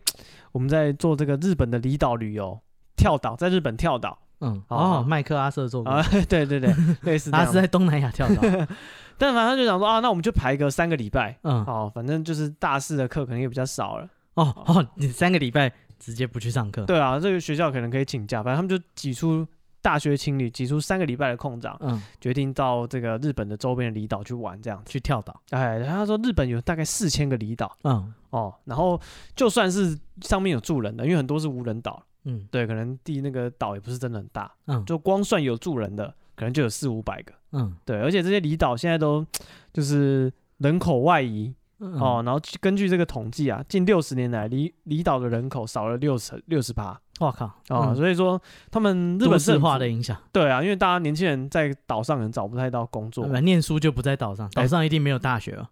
[0.52, 2.60] 我们在做这个日本的离岛旅游。
[2.98, 8.42] 跳岛在日本跳岛，嗯，哦，麦克阿瑟做过，对对对， 类似他是在东南亚跳岛，
[9.18, 19.48] 但反正就想说啊，那我们就排个三个礼拜，嗯，哦，反正就是大四的课可能也比较少了，哦哦，你三个礼拜直接不去上课，对啊，这个学校可能可以请假，反正他们就挤出
[19.82, 29.00] 大学情侣挤出三个礼拜的空档，嗯，决定到这个日本的周边的离岛去玩，这样去跳岛，哎，他说日本有大概四千个离岛，嗯，哦，然后
[29.36, 32.04] 就算是上面有住人的，因为很多是无人岛。
[32.24, 39.26] 嗯，对，可能地那个岛也不是真的很大，嗯，就光算有住人的，可能就有四五百个，嗯，对，而且这些离岛现在都
[39.74, 55.70] 就是人口外移，嗯、哦，然后根据这个统计啊，近六十年来离离岛的人口少了六十六十趴，哇靠，啊、哦，所以说他们日本市化的影响，对啊，因为大家年轻人在岛上可能找不太到工作，念书就不在岛上，岛上一定没有大学了。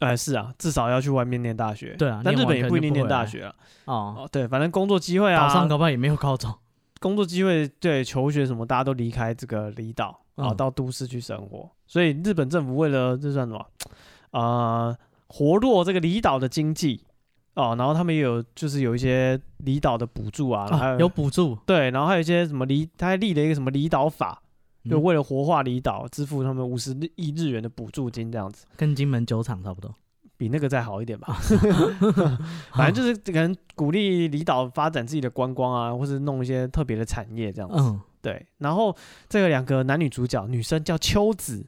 [0.00, 1.94] 哎，是啊，至少要去外面念大学。
[1.98, 3.54] 对啊，但日本也不一定念大学啊。
[3.84, 6.54] 哦，对，反正工作机会啊，岛上搞不好也没有高中。
[7.00, 11.70] 工作机会，对，求学什么，大家都离开这个离岛，然后到都市去生活。
[11.86, 13.66] 所以日本政府为了这算什么？
[14.32, 17.04] 呃，活络这个离岛的经济
[17.60, 21.56] 哦，然后他们也有就是有一些离岛的补助啊，还有补助。
[21.66, 24.42] 对，然后还有一些什么离，他还立了一个什么离岛法。
[24.88, 29.94] 就为了活化离岛，支付他们五十亿日元的补助金，这样子，跟金门酒厂差不多，
[30.38, 31.36] 比那个再好一点吧。
[32.72, 37.76] 反正就是可能鼓励离岛发展自己的观光啊，或是弄一些特别的产业这样子。
[37.78, 38.46] 嗯，对。
[38.56, 38.96] 然后
[39.28, 41.62] 这个两个男女主角，女生叫秋子，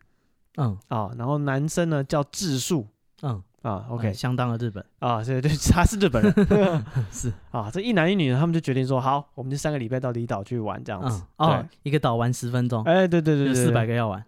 [0.56, 2.86] 嗯啊，然后男生呢叫智树，
[3.20, 3.42] 嗯。
[3.62, 6.32] 啊，OK，相当的日本啊，对对， 他是日本人，
[7.10, 14.24] 是啊，这一男一女呢，他们就决定说，好，我们就三个礼拜到离岛去玩这样子，哦，一个岛玩十分钟，哎，对对对对，四百个要玩，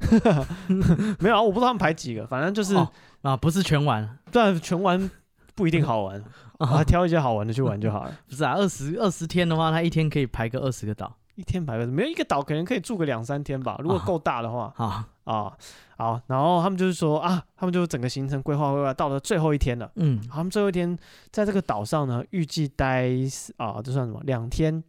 [1.18, 2.76] 没有啊，我不知道他们排几个，反正就是
[3.22, 5.10] 啊，不是全玩，但，全玩
[5.54, 6.22] 不一定好玩，
[6.58, 11.16] 啊，挑一些好玩的去玩就好了，不是啊，二十二十天的话，他一天可以排个二十个岛。
[11.36, 14.72] 一天排个没有一个岛，可能可以住个两三天吧，如果够大的话。
[14.76, 15.52] 啊啊
[15.96, 19.90] 好，然后他们就是说啊，他们就整个行程规划规划到了最后一天了。
[19.96, 20.96] 嗯，他们最后一天
[21.30, 23.10] 在这个岛上呢，预计待
[23.56, 24.20] 啊，这算什么？
[24.24, 24.82] 两天，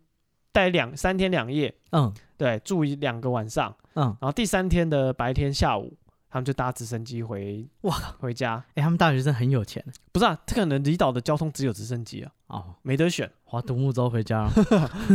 [0.51, 1.73] 待两三天两夜。
[1.91, 3.75] 嗯，对，住一两个晚上。
[3.95, 5.97] 嗯，然后第三天的白天下午。
[6.27, 10.37] 他们就搭直升机回哇回家，哎，他们大学生很有钱，不是啊？
[10.45, 14.49] 这可能离岛的交通只有直升机啊，哦，没得选，划独木舟回家，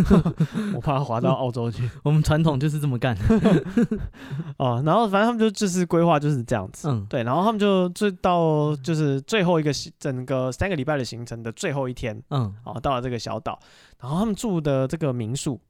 [0.74, 1.88] 我怕他划到澳洲去。
[2.03, 3.14] 我们传统就是这么干，
[4.57, 13.59] 哦，然后反正他们就就是规划就是这样子，嗯，对，然后他们就最到就是最后一个整个三个礼拜的行程的最后一天，嗯，哦，到了这个小岛，
[14.00, 15.61] 然后他们住的这个民宿，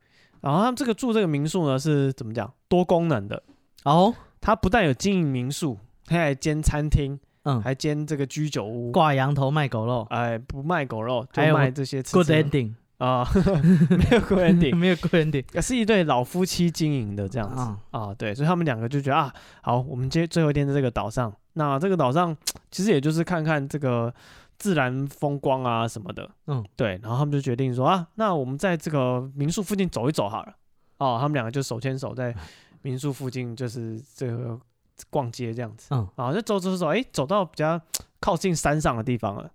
[0.41, 2.53] 然后他们这个住这个民宿呢是怎么讲？
[2.69, 3.43] 多功能的
[3.85, 4.15] 哦。
[4.43, 12.15] 它不但有经营民宿，它还兼餐厅，嗯，还兼这个居酒屋，挂羊头卖狗肉，哎，不卖狗肉，就卖这些吃吃。
[12.17, 13.27] Good ending 啊，
[13.91, 17.77] 没有 Good ending， 没有 Good ending，是一对老夫妻经营的这样子。
[17.91, 22.37] 啊，对，所以他们两个就觉得啊，好，我们接最后一天在这个岛上，那这个岛上
[22.71, 24.13] 其实也就是看看这个。
[24.61, 30.53] 自然风光啊什么的，嗯，对，然后他们就决定说啊，那我们在这个民宿附近走一走好了。
[30.99, 32.37] 哦，他们两个就手牵手在
[32.83, 34.61] 民宿附近，就是这个
[35.09, 35.89] 逛街这样子。
[35.91, 37.81] 嗯，啊，就走走走，哎，走到比较
[38.21, 39.51] 靠近山上的地方了。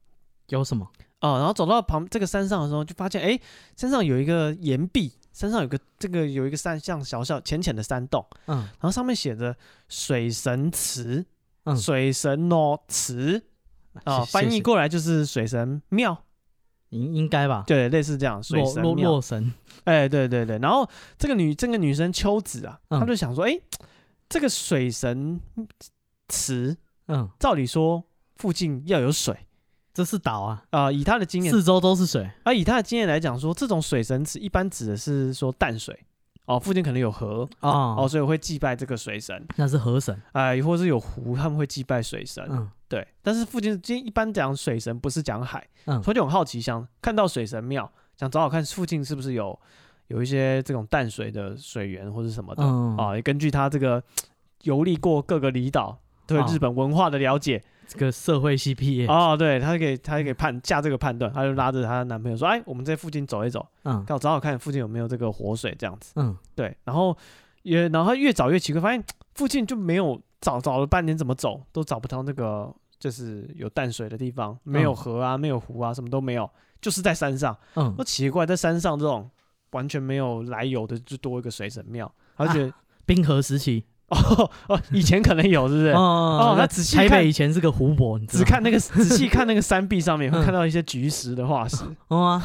[0.48, 0.88] 有什么？
[1.22, 3.40] 哦，然后走到旁这个山上的时候，就发现哎，
[3.76, 8.26] 山上有一个岩壁，山上有个这个有一个山像小小浅浅的山洞。
[8.48, 9.56] 嗯，然后上面写着
[9.90, 11.26] 水神祠，
[11.64, 13.44] 嗯，水神哦祠。
[14.04, 16.26] 哦，翻译过来就是水神庙，
[16.90, 17.64] 应应该吧？
[17.66, 19.10] 对，类似这样，水神庙。
[19.10, 19.54] 洛神，
[19.86, 20.60] 哎，对对对。
[20.60, 20.86] 然后
[21.18, 23.58] 这个女这个女生秋子啊，她就想说，哎，
[24.28, 25.40] 这个水神
[26.28, 26.76] 池，
[27.08, 28.04] 嗯，照理说
[28.36, 29.38] 附近要有水，
[29.94, 30.64] 这是岛啊。
[30.72, 30.92] 啊！
[30.92, 32.30] 以他的经验，四周都是水。
[32.44, 35.98] 啊，以他的经验来讲，说这种水神池一般指的是说淡水。
[36.46, 37.48] 哦，附近可能有河。
[37.62, 43.08] 哦，哦，所以我会祭拜这个水神，那是河神，哎，或者是有湖，他们会祭拜水神，嗯，对。
[43.24, 49.60] 但是附近今天一般讲水神，不是讲海，嗯，所以就很好奇，想看到水神庙，想找找看附近是不是有
[50.08, 54.02] 有一些这种淡水的水源或者什么的，嗯、啊，也根据他这个
[54.64, 57.58] 游历过各个离岛，对日本文化的了解。
[57.58, 66.76] 哦这个社会 CP 哦，对，他给他可以判下这个判断，他就拉着她的男朋友说：“哎，我们在附近走一走，嗯，要找找看附近有没有这个活水这样子，嗯，对。
[66.84, 67.16] 然后
[67.62, 69.04] 也，然后他越找越奇怪，发现
[69.36, 76.50] 附近就没有找找了半天，怎么走都找不到那个就是有淡水的地方，没有河啊，没有湖啊，什么都没有，
[76.82, 77.56] 就是在山上。
[77.76, 79.30] 嗯，那奇怪，在山上这种
[79.76, 82.72] 完全没有来由的，就多一个水神庙，而且
[83.06, 83.84] 冰河时期。
[84.08, 85.88] ”哦哦，以前可能有，是不是？
[85.90, 91.84] 哦，那仔细看，台北以前是个湖泊，你只看那个仔细看那个 山壁上面，会看到一些菊石的化石。
[92.10, 92.40] 哦，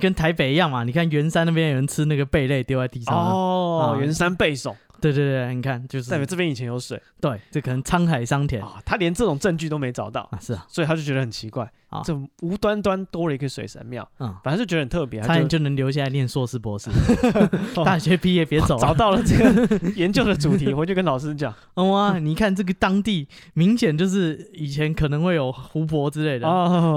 [0.00, 0.82] 跟台北一样嘛。
[0.82, 3.14] 你看圆山那边有人吃那个贝类丢在地上。
[3.14, 4.74] 哦，圆山贝耸。
[5.00, 7.00] 对对对，你看，就是代表这边以前有水。
[7.20, 16.90] 对，这可能沧海桑田啊，他连这种证据都没找到啊，是啊，所以他就觉得很奇怪啊，这无端端多了一个水神庙，嗯，反正就觉得很特别，差点就能留下来念硕士博士，
[17.84, 21.54] 大学毕业别走，找到了这个研究的主题，回去跟老师讲。
[21.74, 26.48] 哇，你看这个当地明显就是以前可能会有湖泊之类的，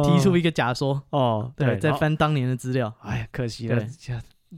[0.04, 3.84] 提出一个假说哦，对，再翻当年的资料，哎，可惜了。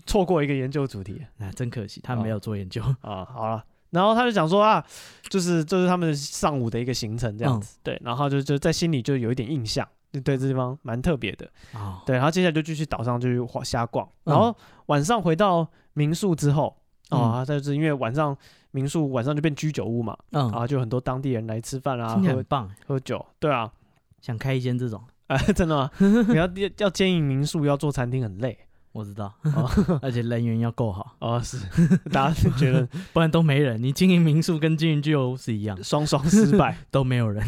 [0.05, 2.81] 错过一个研究主题，那真可惜，他没有做研究。
[3.01, 3.25] 啊。
[3.25, 4.83] 好了，然后他就讲说啊，
[5.29, 11.49] 就是就是他们上午的一个行程这样子，对，然后就就在心里就有一点印象，就对这地方蛮特别的。
[11.73, 12.01] 啊。
[12.05, 14.55] 对，然后接下来就继续岛上就去瞎逛，然后
[14.87, 16.75] 晚上回到民宿之后
[17.09, 18.35] 啊，就是因为晚上
[18.71, 23.71] 民宿晚上就变居酒屋嘛，嗯，啊，就很多当地人来吃饭啊，很棒，喝酒，对啊，
[24.19, 25.89] 想开一间这种，哎， 真的吗？
[25.99, 28.57] 你要要经营民宿，要做餐厅很累。
[28.95, 29.33] 我知道，
[30.01, 31.37] 而且人员要够好哦。
[31.43, 31.59] 是，
[32.13, 33.81] 大家觉得 不然都没人。
[33.83, 37.45] 你经营民宿跟经营居酒屋是一样，双双失败， 都没有人，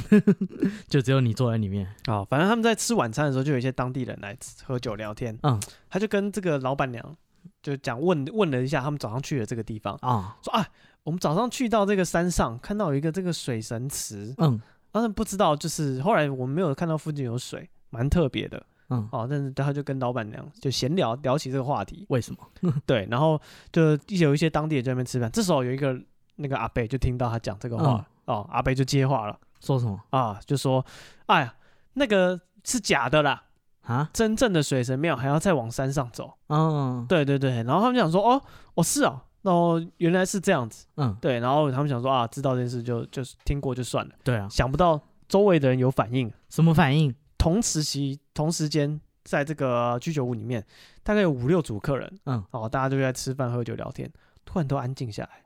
[0.89, 1.87] 就只有你坐在里面。
[2.07, 5.39] 啊，反正他们在吃晚餐的时候，就有一些当地人来喝酒聊天。
[5.43, 5.57] 嗯，
[5.89, 7.15] 他就跟这个老板娘
[7.63, 10.67] 就讲问问了一下，他们早上去的这个地方啊，说啊，
[11.03, 14.35] 我们早上去到这个山上，看到有一个这个水神池。
[14.39, 14.59] 嗯，
[14.91, 18.61] 但是不知道，就是后来我们没有看到附近有水，蛮特别的。
[18.89, 22.39] 嗯，哦，但是他就跟老板娘就闲聊聊起这个话题，为什么？
[22.85, 23.39] 对，然后
[23.71, 25.99] 就有一些当地人在那边吃饭，这时候有一个
[26.37, 30.39] 那个阿伯就听到他讲这个话，嗯、哦，阿伯就接话了，说什么啊？
[30.45, 30.85] 就说，
[31.25, 31.55] 哎呀，
[31.93, 33.43] 那个是假的啦，
[33.81, 36.33] 啊，真正的水神庙还要再往山上走。
[36.47, 38.41] 嗯，对对对，然后他们想说，哦，
[38.75, 47.13] 哦是哦，哦原来是这样子，嗯，对，然后他们想说啊，知道这件事就就听过就算了，对啊，想不到周围的人有反应，什么反应？
[47.37, 50.63] 同时期同时间，在这个居酒屋里面，
[51.01, 54.07] 大概有五六组客人，嗯，哦，大家就在吃饭、喝酒、聊天，
[54.45, 55.43] 突然都安静下来，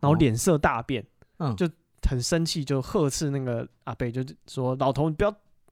[0.00, 1.06] 然后脸色大变，
[1.38, 1.70] 嗯，就
[2.02, 5.30] 很生气，就呵斥那个阿贝，就说：“老头，你不要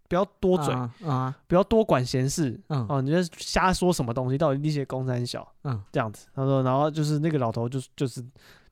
[0.08, 0.72] 不要多嘴
[1.04, 4.38] 啊，不要多管闲事，嗯，哦，你在瞎说什么东西？
[4.38, 8.24] 到底那些公三小，嗯，这样子。”他说，然后就是那个老头就就是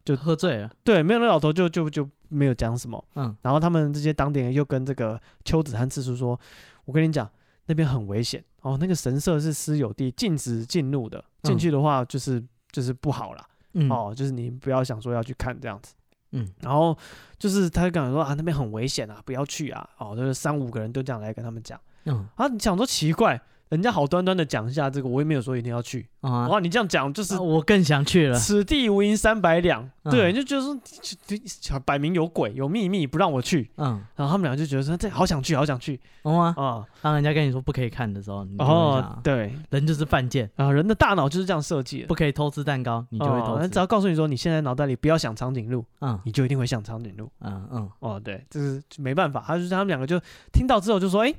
[0.04, 6.38] 就喝醉了，对，没有那老头就就就没有讲什么，嗯，然后他们这些当地人又跟这个秋子和次叔说。
[6.84, 7.30] 我跟你讲，
[7.66, 11.24] 那边很危险哦，那个神社是私有地，禁止进入的。
[11.42, 13.44] 进去的话，就是、嗯、就是不好啦。
[13.74, 15.94] 嗯、哦，就是你不要想说要去看这样子。
[16.32, 16.96] 嗯，然后
[17.38, 19.88] 就是他就跟我说啊，那边很危险啊，不要去啊。
[19.98, 21.80] 哦，就是三五个人都这样来跟他们讲。
[22.04, 23.40] 嗯，啊，你想说奇怪，
[23.72, 26.46] 人家好端端的讲一下这个，我也没有说一定要去啊。
[26.46, 28.38] 哇，你这样讲就是我更想去了。
[28.38, 33.70] 此地无银三百两，对，就觉得说摆明有鬼有秘密不让我去。
[33.78, 35.98] 嗯，然后他们俩就觉得说这好想去，好想去。
[36.20, 43.66] 哦啊，当人家跟你说不可以看的时候，哦，对，人就是犯贱啊，人的大脑就是这样设计的，不可以偷吃蛋糕，你就会偷吃。
[43.70, 47.26] 只要告诉你说你现在脑袋里不要想长颈鹿，嗯，你就一定会想长颈鹿。
[47.40, 50.20] 嗯嗯，哦，对，这是没办法，他就是他们两个就
[50.52, 51.34] 听到之后就说，哎。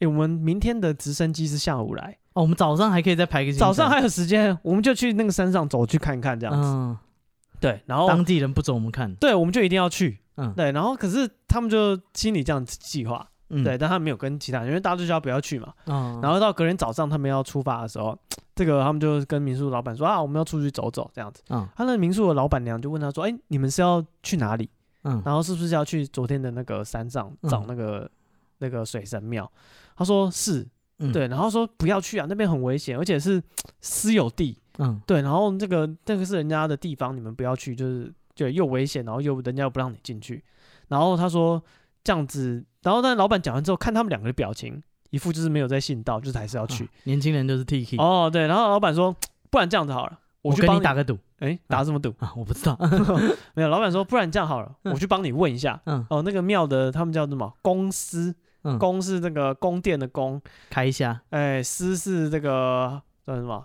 [0.00, 2.42] 哎，我们明天的直升机是下午来哦。
[2.42, 3.52] 我们早上还可以再排个。
[3.52, 6.68] 早上还有时间，我们就去那个山上走去看看这样子。
[6.68, 6.96] 嗯，
[7.60, 10.20] 对，然后当地人不准我们看，对，我们就一定要去。
[10.36, 15.74] 嗯，对，然后可是他们就心里这样计划，嗯，对，但他没有跟其他人，因为大家就叫不要去嘛。
[15.86, 18.16] 嗯，然后到隔天早上他们要出发的时候，
[18.54, 21.42] 这个他们就跟民宿老板说啊，我们要出去走走这样子。
[21.48, 24.70] 嗯，他那民宿的老板娘就问他说，哎，你们是要去哪里？
[25.02, 28.08] 嗯，然后是不是要去昨天的那个山上找那个
[28.58, 29.50] 那个水神庙？
[29.96, 30.66] 他说是，
[31.00, 33.42] 嗯、对，然后说不要去啊，那边很危险，而且是
[33.80, 40.42] 私有地，嗯，对，然后这个这个是人家的地方，你们不要去，就是就又危险，然后又人家又不让你进去，
[40.88, 41.62] 然后他说
[42.04, 49.14] 这样子，然后但老板讲完之后，看他们两个的表情，一副就是没有在信道，就是还是要去，啊、年轻人就是 T K 哦，对，然后老板说，
[49.50, 52.32] 不然这样子好了，我去帮你，你打个赌，哎，打什么赌啊？
[52.36, 52.78] 我不知道，
[53.54, 58.34] 没有，老板说，不然这样好了，我去帮你问一下，嗯，哦，那个庙的他们叫什么公司？
[58.76, 61.20] 宫是这个宫殿的宫，开一下。
[61.30, 63.64] 哎，司是这个叫什么？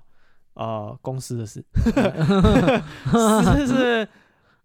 [0.54, 1.66] 呃，公司的司，
[3.44, 4.08] 司是。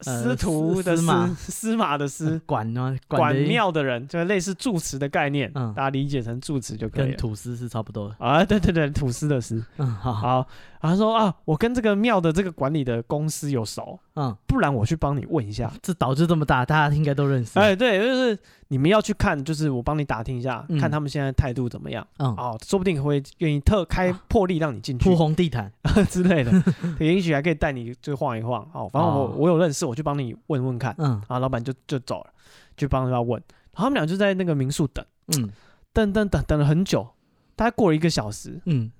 [0.01, 7.09] 司徒的司，司马的司，管呢管庙的人，就类似住持的概念，大家理解成住持就可以了。
[7.09, 9.61] 跟土司是差不多的啊，对对对，土司的司。
[9.79, 10.47] 嗯，好好。
[10.81, 15.73] 然后说啊，我跟这个庙的这个管理的公司有熟，嗯，不然我去帮你问一下。
[15.83, 17.59] 这岛就这么大，大家应该都认识。
[17.59, 18.39] 哎，对，就是
[18.69, 22.07] 你们要去看，就是我帮你打听一下，看他们现在态度怎么样。
[22.19, 25.73] 嗯，哦，说不定会愿意特开破例让你进去，铺红地毯。
[26.11, 26.53] 之类的，
[27.01, 28.63] 也许还可以带你就晃一晃。
[28.73, 29.85] 哦，反正我我有认识。
[29.85, 32.31] 我去帮你问问看，嗯，然后老板就就走了，
[32.77, 35.05] 去帮他问，然后他们俩就在那个民宿等，
[35.37, 35.51] 嗯，
[35.93, 37.09] 等等等等了很久，
[37.57, 38.93] 大概过了一个小时，嗯，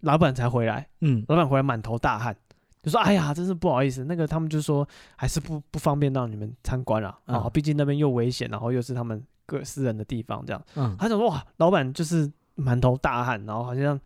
[0.00, 2.36] 老板才回来，嗯，老板回来满头大汗，
[2.82, 4.86] 就说：“哎呀，真是不好意思，那个他们就说
[5.16, 13.98] 还是不不方便让你们参观了，啊，毕竟那边又危险，然后又是他们个私人的地方，这样，嗯，他想说哇，老板就是满头大汗，然后好像。”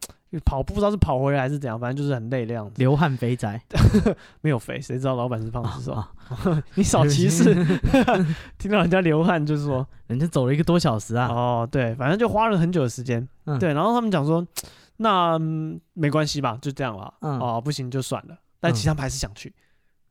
[0.45, 2.75] 跑步不知道是跑回来还是怎样，反正就是很累的样子。
[2.79, 3.63] 流汗肥宅，
[4.43, 6.11] 没有肥，谁知道老板是胖子是吧？
[6.75, 7.55] 你少歧视，
[8.59, 11.29] 听到人家流汗就是说人家走了一个多小时啊。
[11.29, 13.25] 哦，对，反正就花了很久的时间。
[13.45, 14.45] 嗯、对，然后他们讲说，
[14.97, 17.13] 那、嗯、没关系吧，就这样了。
[17.21, 18.39] 嗯、哦，不行就算了。
[18.61, 19.55] 但其实他们还是想去。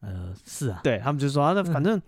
[0.02, 1.98] 呃，是啊，对他们就说啊，那反正。
[1.98, 2.02] 嗯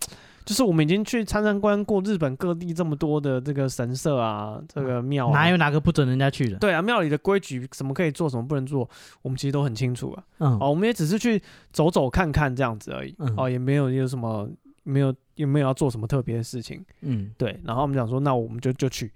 [0.46, 6.56] 就是我们已经去参参观过日本各地这么多的这个神社啊，这个庙、啊，哪有哪个不准人家去的？
[6.58, 8.88] 对啊，庙里的规矩，什么可以做，什么不能做，
[9.22, 10.22] 我们其实都很清楚啊。
[10.38, 13.12] 嗯，哦，我们也只是去走走看看这样子而已。
[13.18, 14.48] 嗯，哦，也没有有什么，
[14.84, 16.80] 没有也没有要做什么特别的事情。
[17.00, 17.60] 嗯，对。
[17.64, 19.12] 然后我们讲说，那我们就就去。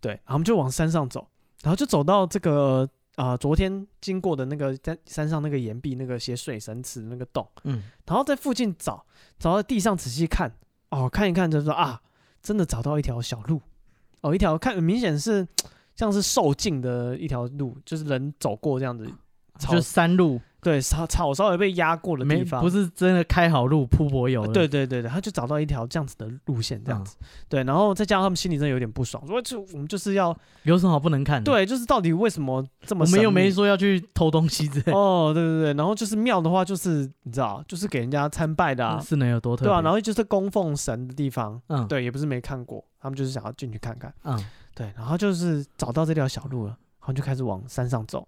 [0.00, 1.24] 对，然后我们就往山上走，
[1.64, 7.48] 然后就走到这个啊、呃，昨天经过的那个在山上那个岩壁那个写水神祠那个洞。
[7.64, 9.04] 嗯，然后在附近找，
[9.38, 10.52] 找到地上仔细看。
[10.90, 12.02] 哦，看一看就说啊，
[12.42, 13.62] 真的找到一条小路，
[14.20, 15.48] 哦，一条看明显是
[15.96, 19.10] 像是受尽的一条路，就是人走过这样子，
[19.58, 20.38] 就是山路。
[20.64, 24.44] 对，草草稍微被压过的地方，不是真的开好路铺柏油。
[24.46, 27.16] 对对对对，他就找到一条这样子的路线，这样子。
[27.20, 31.52] 嗯、对，然后再加上他们心里真的有点不爽，说就我们就是要有什么好不能看的？
[31.52, 33.04] 对，就是到底为什么这么？
[33.04, 34.92] 我们又没说要去偷东西之类。
[34.92, 39.68] 哦，对对对，然后就是庙的话，就是你知道，就是给人家参拜的啊，是能有多特别？
[39.68, 44.42] 对啊，然后就是供奉神的地方，嗯，对，也不是没看过，他们就是想要进去看看，嗯，
[44.74, 48.26] 对，然后就是找到这条小路了，然后就开始往山上走，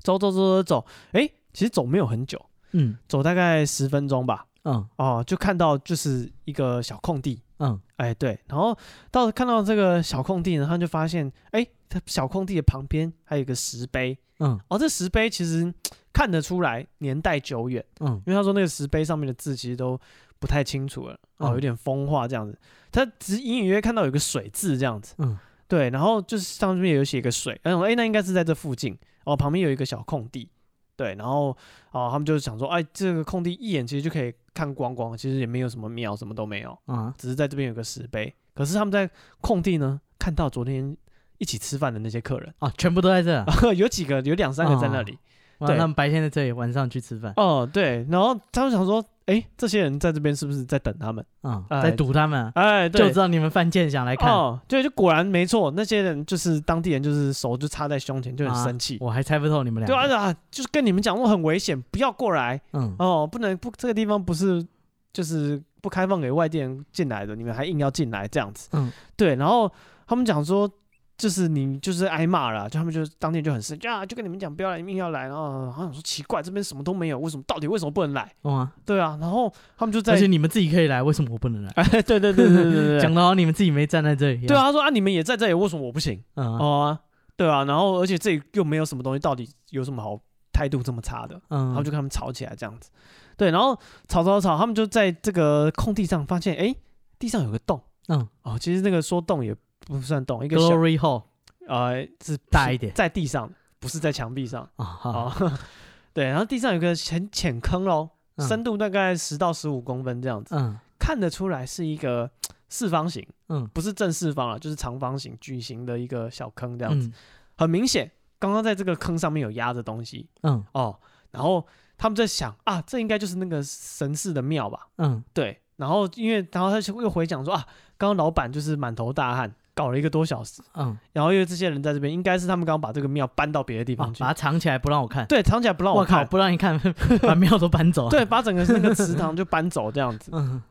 [0.00, 1.30] 走走走走走，哎。
[1.54, 8.76] 其实走没有很久，嗯，走大概十分钟吧，嗯，哦，就看到就是一个小空地，嗯，哎，对，然后
[9.10, 15.72] 到看到这个小空地呢，他就发现，哎，它小空地的旁边还有一个石碑，嗯，哦，这石碑其实
[16.12, 19.98] 看得出来年代久远，嗯，因为他说那个石碑上面的字其实都
[20.40, 22.58] 不太清楚了，哦，有点风化这样子，
[22.90, 25.38] 他只隐隐约约看到有个水字这样子，嗯，
[25.68, 30.48] 对，然后就是上面有写一个水，然后哎，那应该是在这附近，哦，旁边有一个小空地。
[30.96, 31.50] 对，然后
[31.90, 38.34] 啊，他们就是想说，哎，这个空地一眼其实就可以看光光，其实也没有什么庙，什么都没有，啊、嗯，只是在这边有个石碑。
[38.54, 39.08] 可是他们在
[39.40, 40.96] 空地呢，看到昨天
[41.38, 43.44] 一起吃饭的那些客人啊，全部都在这，
[43.74, 45.18] 有几个，有两三个在那里。
[45.64, 47.32] 哦、对，他们白天在这里，晚上去吃饭。
[47.36, 51.24] 哦，对，然后他们想说，哎，这些人在这边是不是在等他们？
[51.42, 52.50] 啊，在堵他们。
[52.54, 54.30] 哎，就知道你们犯贱想来看。
[54.32, 58.98] 哦，对，就果然没错，那些人就是当地人，就是手就插在胸前，就很生气。
[59.00, 59.86] 我还猜不透你们俩。
[59.86, 62.60] 对啊，就是跟你们讲，我很危险，不要过来。
[62.72, 62.94] 嗯。
[62.98, 64.64] 哦，不能不，这个地方不是
[65.12, 68.68] 就是不开放给外地人进来的，你们还硬要进来这样子。
[68.72, 68.92] 嗯。
[69.16, 69.70] 对，然后
[70.06, 70.70] 他们讲说。
[71.16, 78.32] 就是你就是挨骂了，就他们就当天就很生气啊，就跟你们讲不要来，一定要来，然后好像说奇怪，这边什么都没有，为什么到底为什么不能来？
[78.42, 81.70] 哦，对啊，然后他们就在，而且你们自己可以来，为什么我不能来？
[81.76, 84.46] 哎，对对对对对对，讲的好你们自己没站在这里。
[84.46, 86.22] 对啊，他说啊，你们也在这里，为什么我不行？
[86.34, 86.98] 哦，
[87.36, 90.18] 对啊，然后而且这里又没有什么东西，到底有什么好
[90.52, 91.40] 态度这么差的？
[91.48, 92.90] 嗯，然后就跟他们吵起来这样子。
[93.36, 96.74] 对，然后吵吵吵，他们就在这个空地上发现，哎，
[97.18, 97.80] 地上有个洞。
[98.08, 99.56] 嗯，哦，其实那个说洞也
[99.86, 101.22] 不算洞，一个 glory hole。
[101.66, 105.00] 呃，是大一点，在地上，不是在墙壁上啊。
[105.02, 105.52] 哦，
[106.12, 110.54] 对，然后地上有个很浅坑喽，深度大概十到十五公分这样子。
[110.54, 112.30] 嗯，看得出来是一个
[112.68, 117.10] 四方形，嗯，不是正四方啊，就是长方形、矩形的一个小坑这样子。
[117.56, 120.28] 很明显，刚刚在这个坑上面有压着东西。
[120.42, 120.98] 嗯，哦，
[121.30, 121.66] 然后
[121.96, 124.88] 他们在想啊，这应该就是那个神寺的庙吧？
[124.98, 125.60] 嗯，对。
[125.76, 127.66] 然后因为，然后他就又回讲说啊，
[127.96, 129.54] 刚刚老板就是满头大汗。
[129.74, 136.80] 搞了一个多小时，嗯，然后因为这些人在这边，应该是他们刚刚把这个庙搬到别的地方去，把它藏起来不让我看，对，藏起来不让我看，不让你看，
[137.20, 140.62] 把庙都搬走，对，把整个那个祠堂就搬走这样子，嗯，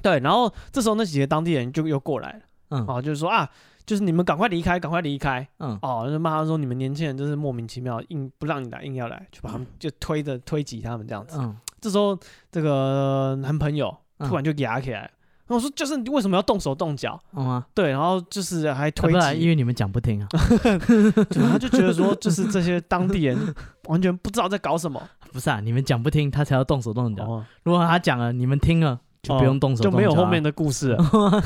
[0.00, 2.40] 对，然后这时候那几个当地人就又过来了，
[2.70, 3.46] 嗯，哦，就是说啊，
[3.84, 12.18] 就是你们赶快离开，赶快离开，嗯，哦，就骂他说你们年轻人就是莫名其妙，硬不让你来，硬要来，就把他们就推着推挤他们这样子，嗯，这时候
[12.50, 15.10] 这个男朋友突然就压起来。
[15.48, 17.20] 然后我说，就是你为什么要动手动脚？
[17.36, 20.26] 嗯，对，然后就是还推挤，因为你们讲不听啊。
[21.30, 23.54] 就他就觉得说，就是这些当地人
[23.86, 25.00] 完全不知道在搞什么。
[25.32, 27.44] 不是啊，你们讲不听，他才要动手动脚。
[27.62, 31.42] 如果他讲了，你们听了，就不用动手动脚，就没有后面的故事了。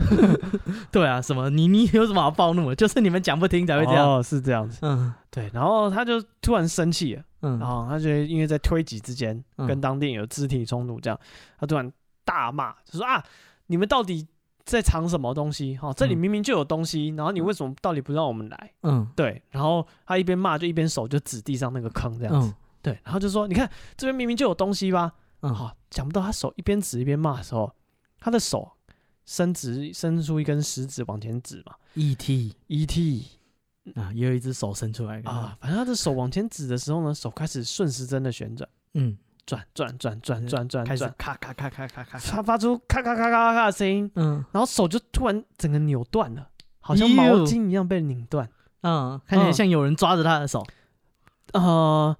[0.92, 2.76] 对啊，什么你你有什么好暴怒的？
[2.76, 4.06] 就是你们讲不听才会这样。
[4.06, 4.80] 哦，是这样子。
[4.82, 7.22] 嗯，对，然后他就突然生气了。
[7.40, 11.18] 嗯，然后他就因为在推挤之间跟当地人有肢体冲突，这样
[11.58, 11.90] 他突然。
[12.24, 13.24] 大骂就说啊，
[13.66, 14.26] 你们到底
[14.64, 15.76] 在藏什么东西？
[15.76, 18.72] 哈，这里明明就有东西，然后你为什么到底不让我们来？
[18.82, 19.42] 嗯，对。
[19.50, 22.54] 然后他一边骂，就一边手就指地上那个坑，这样子。
[22.80, 25.12] 对，然后就说，你看这边明明就有东西吧？
[25.40, 27.70] 嗯，好，想不到他手一边指一边骂的时候，
[28.18, 28.72] 他的手
[29.26, 31.74] 伸直，伸出一根食指往前指嘛。
[31.94, 33.26] E.T.E.T.
[33.96, 35.56] 啊，也有一只手伸出来啊。
[35.60, 38.68] 反正他的手往前指的时候呢，手开始顺时针的旋转。
[38.94, 39.16] 嗯。
[39.46, 46.48] 转转转转转转，开始咔咔咔咔咔咔，它发出咔咔咔咔咔的声音，嗯，然后手就突然整个扭断了，
[46.80, 48.48] 好像毛巾一样被拧断，
[48.82, 50.66] 嗯，看起来像有人抓着他的手，
[51.52, 52.16] 呃，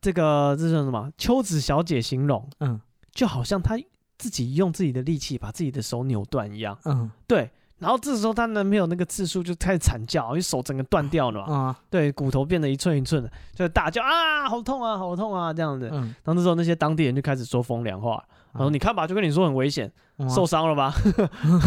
[0.00, 1.10] 这个这叫什么？
[1.16, 2.80] 秋子小姐形容，嗯，
[3.12, 3.78] 就好像他
[4.18, 7.50] 自己用自己的力气把自己的手扭断一样，嗯，对。
[7.80, 15.88] 然后这时候她男朋友那个次数就开始惨叫，因为手整个断掉了嘛，啊，对，骨头变得一寸一寸的，就大叫啊，好痛啊，好痛啊，这样子。
[15.92, 18.22] 嗯，然后那时候那些当地人就开始说风凉话，
[18.52, 19.90] 然后你看吧，就跟你说很危险，
[20.28, 20.94] 受伤了吧？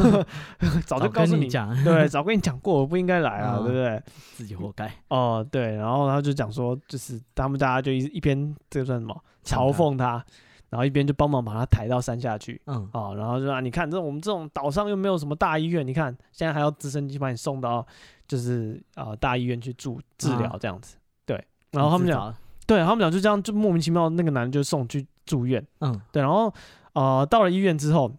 [0.86, 4.02] 早就告诉你讲，对，早跟你讲过，我不应该来啊，对不对？
[4.36, 4.92] 自己活该。
[5.08, 10.24] 哦，对，然后他就讲说，就是他们大家就一一边这个算什么嘲讽他。
[10.74, 17.86] 然后一边就帮忙把他抬到山下去，嗯，啊，然后就啊，你看这我们这种岛上又没有什么大医院，你看现在还要直升机把你送到
[18.28, 20.96] 就是啊大医院去住治疗这样子，
[21.28, 26.52] 对，然后他们讲，对他们讲就这样就莫名其妙那个男的就送去住院，嗯，对，然后
[26.94, 28.12] 呃到了医院之后，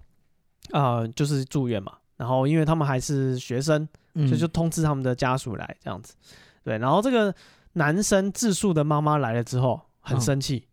[0.70, 6.14] 啊就是住院嘛，然后因为他们还是学生，所以就通知他们的家属来这样子，
[6.62, 7.34] 对，然后这个
[7.72, 10.68] 男生自述的妈妈来了之后很生气。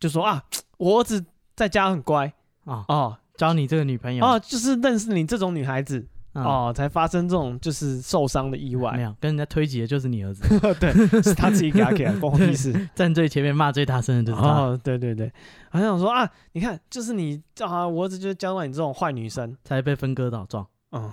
[0.00, 0.42] 就说啊，
[0.82, 1.24] 我儿子
[1.54, 2.32] 在家很乖
[2.64, 8.90] 啊哦，交你这个女朋友哦，就是认识你这种女孩子哦，才发生这种就是受伤的意外。
[8.96, 10.42] 没有跟人家推挤的就是你儿子，
[10.80, 12.72] 对，是他自己给他给的，关我屁事。
[12.96, 14.48] 站最前面骂最大声的就是他。
[14.48, 15.32] 哦，对对对，
[15.70, 20.66] 好像说啊，你看，就是你啊，我儿子就是交到你这种坏女生，才被分割岛撞。
[20.90, 21.08] 嗯，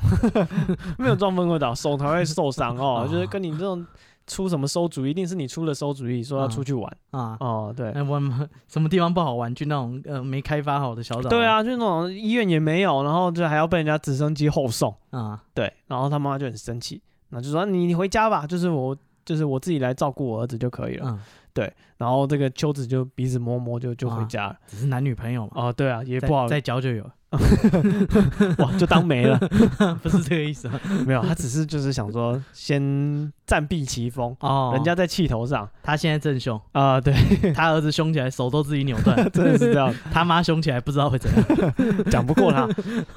[0.97, 3.85] 没有撞分割岛，手才会受伤哦，就是跟你这种。
[4.29, 5.09] 出什么馊主意？
[5.09, 7.35] 一定是你出了馊主意，说要出去玩啊！
[7.39, 9.53] 哦，对，那我们 什么地方不好玩？
[9.53, 11.29] 去那种呃没开发好的小岛。
[11.29, 15.43] 对啊，就那种医院也没有，然后就还要被人家直升机后送啊！
[15.53, 21.09] 对，然后他妈妈就很生气，那就说你你回家吧，就是我就是我自己来照顾我儿子就可以了。
[21.09, 21.19] 嗯，
[21.53, 21.73] 对。
[21.97, 24.55] 然后这个秋子就鼻子摸摸就就回家了。
[24.67, 25.51] 只是男女朋友嘛。
[25.55, 27.09] 哦，对啊，也不好再交就有。
[28.57, 29.37] 哇，就当没了，
[30.01, 30.79] 不是这个意思啊？
[31.05, 36.59] 没有，他只是就是想说先暂避其锋哦，人家在气头上，他现在正凶。
[36.71, 37.13] 啊，对。
[37.53, 39.93] 他儿子凶起来手都自己扭断，真的是这样。
[40.11, 41.75] 他妈凶起来不知道会怎样，
[42.09, 42.67] 讲不过他，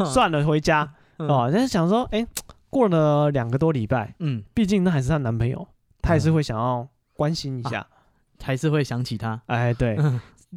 [0.04, 0.92] 算了，回家。
[1.16, 1.48] 哦。
[1.52, 2.26] 但是想说，哎，
[2.68, 5.66] 过了两个多礼拜，嗯，毕竟那还是她男朋友，
[6.02, 7.86] 她还是会想要关心一下，
[8.42, 9.96] 还是会想起他，哎，对。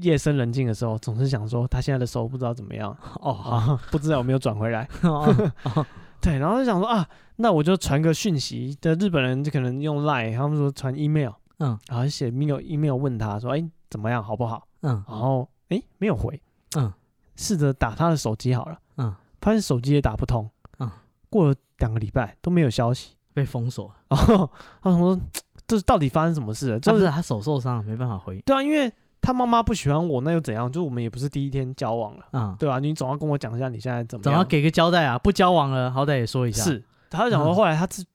[0.01, 4.87] 夜深人静的时候，总是想说他现在的手不知道怎么样哦，啊、不知道有没有转回来。
[6.21, 8.75] 对，然后就想说啊，那我就传个讯息。
[8.81, 14.67] 的日本人就可能用 Line，他们说传 email，嗯，然后写 email email 问他说，哎，怎么样，好不好？
[14.81, 16.41] 嗯，然后哎，没有回，
[16.77, 16.91] 嗯，
[17.35, 20.89] 试着打他的手机好了，嗯，发现手机也打不通，嗯，
[21.29, 23.93] 过了两个礼拜都没有消息，被封锁。
[24.09, 24.49] 然 后，
[24.81, 25.19] 他说
[25.67, 26.79] 这到底发生什么事了？
[26.79, 28.41] 就是他手受伤了，没办法回。
[28.41, 28.91] 对啊，因为。
[29.25, 30.71] 他妈妈不喜欢我，那又怎样？
[30.71, 32.77] 就我们也不是第一天交往了，嗯，对吧？
[32.77, 35.17] 你总要跟我讲一下你现在怎么样，总要给个交代啊！
[35.17, 36.63] 不交往了，好歹也说一下。
[36.63, 38.05] 是，他就讲说后来他是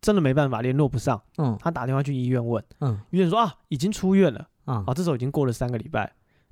[0.00, 6.00] 真的没办法联络不上，嗯，他打电话去医院问，嗯，医院说啊已经出院了，啊，这时候已经过了三个礼拜，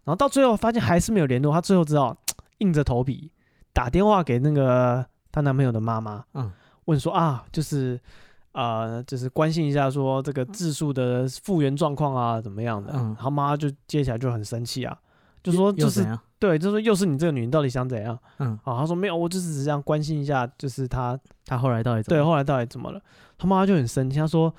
[0.05, 2.17] 然后到最后发现还是没有联络，他最后只好
[2.59, 3.33] 硬着头皮
[3.73, 6.53] 打电话给那个她男朋友的妈妈，嗯，
[6.85, 8.01] 问说啊就是。
[8.55, 12.93] 啊，就是关心一下，说这个自述的复原状况啊，怎么样的？
[12.95, 14.97] 嗯，他妈就接起来就很生气啊，
[15.43, 16.07] 就说就是
[16.39, 18.17] 对，就说又是你这个女人到底想怎样？
[18.39, 23.01] 嗯，啊，他说没有，我就是只这样关心一下，就是他他后来到底对后来到底怎么了？
[23.37, 24.55] 他妈就很生气，他说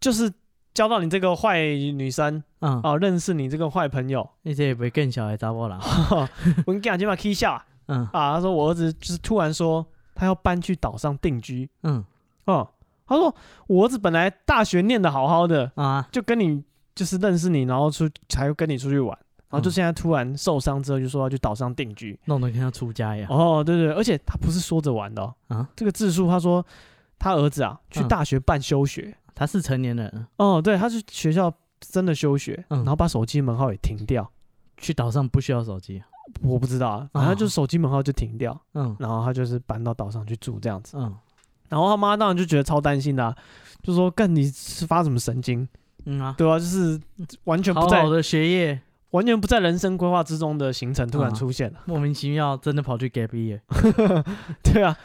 [0.00, 0.28] 就是
[0.74, 5.78] 交到你这个坏女生，嗯，哦，认识你这个坏朋友，那些也不会更小的查某人，
[6.66, 12.04] 我跟你讲，今晚可以笑，嗯，啊，他说我儿子就是突然说他要搬去岛上定居，嗯，
[12.46, 12.68] 哦。
[13.08, 13.34] 他说
[13.66, 16.62] ：“我儿子本来大学念得好好的啊，就跟你
[16.94, 19.16] 就是认识你，然后出才跟你出去玩，
[19.48, 23.30] 然后就现在突然受伤之后，就说要去岛上定居，弄得跟要出家一样。
[23.30, 26.64] 哦，对对，而且他不是说着玩的哦，啊，这个自述他说
[27.18, 31.50] 他儿子啊去大学办休学，他是成年人哦，对，他是学校
[31.80, 34.30] 真的休学，然后把手机门号也停掉，
[34.76, 36.02] 去岛上不需要手机，
[36.42, 41.16] 我不知道啊，反正就手机门号就停掉，嗯，然后他就是搬到岛上去住这样子，嗯。”
[41.68, 43.36] 然后他妈当然就觉得超担心的、啊，
[43.82, 45.68] 就说：“干你是发什么神经？
[46.04, 46.98] 嗯啊，对啊，就是
[47.44, 53.60] 完全不在好好的学业，完全不在人生规划之中的行程突然出现了，啊、莫名其妙真的跑去 gap year。
[54.62, 54.96] 对啊，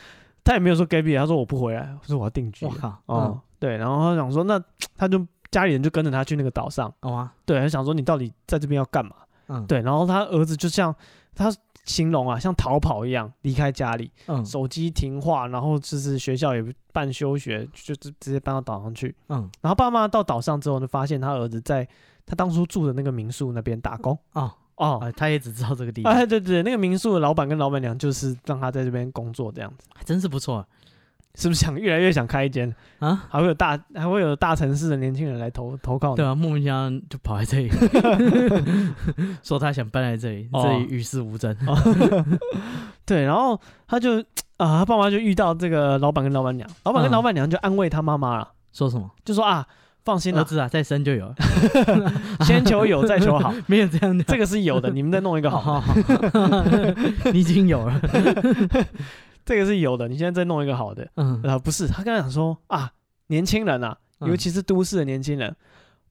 [0.44, 2.66] 他也没有说 gap year，他说我不回来，我说我要定居。
[2.66, 4.62] 哦，嗯、对，然后他想说，那
[4.96, 6.94] 他就家里人就跟着他去那个岛上。
[7.02, 9.16] 哦啊，对，他想说你到底在这边要干嘛？
[9.50, 10.96] 嗯，对，然后他儿子就像
[11.36, 11.54] 他。
[11.86, 16.64] 形容啊，像逃跑一样离开家里，嗯，手机停话，然后就是学校也
[16.94, 21.86] 办休学，就直直接搬到岛上去，嗯，然后爸妈到岛上之后，呢发现他儿子在
[22.26, 24.50] 他当初住的那个民宿那边打工，哦。
[24.78, 30.68] 哦，他也只知道这个地方，哎，对对，那个民宿的老板跟老板娘就是让他在这边工作这样子，还真是不错啊。
[31.36, 32.74] 是不是想越来越想开一间？
[33.00, 33.24] 啊？
[33.30, 36.16] 还会有大还会有大城市的年轻人来投投靠？
[36.16, 37.72] 对啊，莫名其妙就跑来这里，
[39.42, 41.56] 说他想搬来这里，这里与世无争。
[43.04, 44.20] 对，然后他就
[44.58, 49.10] 啊，他爸妈就遇到这个老板跟老板娘，老板跟老板娘就安慰他妈妈了，说什么？
[49.26, 49.66] 就说啊，
[50.06, 51.34] 放心，儿子啊，再生就有，
[52.46, 55.84] 先求有再求好，没有这样的，这个是有的，你们再弄一个好，
[57.34, 58.00] 你已经有了。
[59.46, 62.92] 这个是有的，你现在再弄一个好的，嗯，啊，不是，他刚才讲说啊，
[63.28, 65.56] 年轻人啊，尤其是都市的年轻人，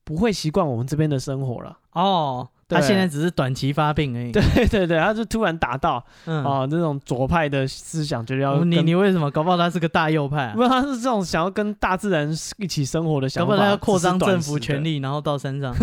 [0.05, 1.78] 不会习惯我们这边的生活了。
[1.93, 4.33] 哦，他现在只是短期发病而已。
[4.33, 9.30] 对对对，他就突然打到，啊，那种左派的思想，觉得要你你为什么？
[9.30, 15.74] 搞不好他是个大右派，不，他是这种想要跟大自然一起生活的想法，搞不好他要扩张政府权力，然后到山上。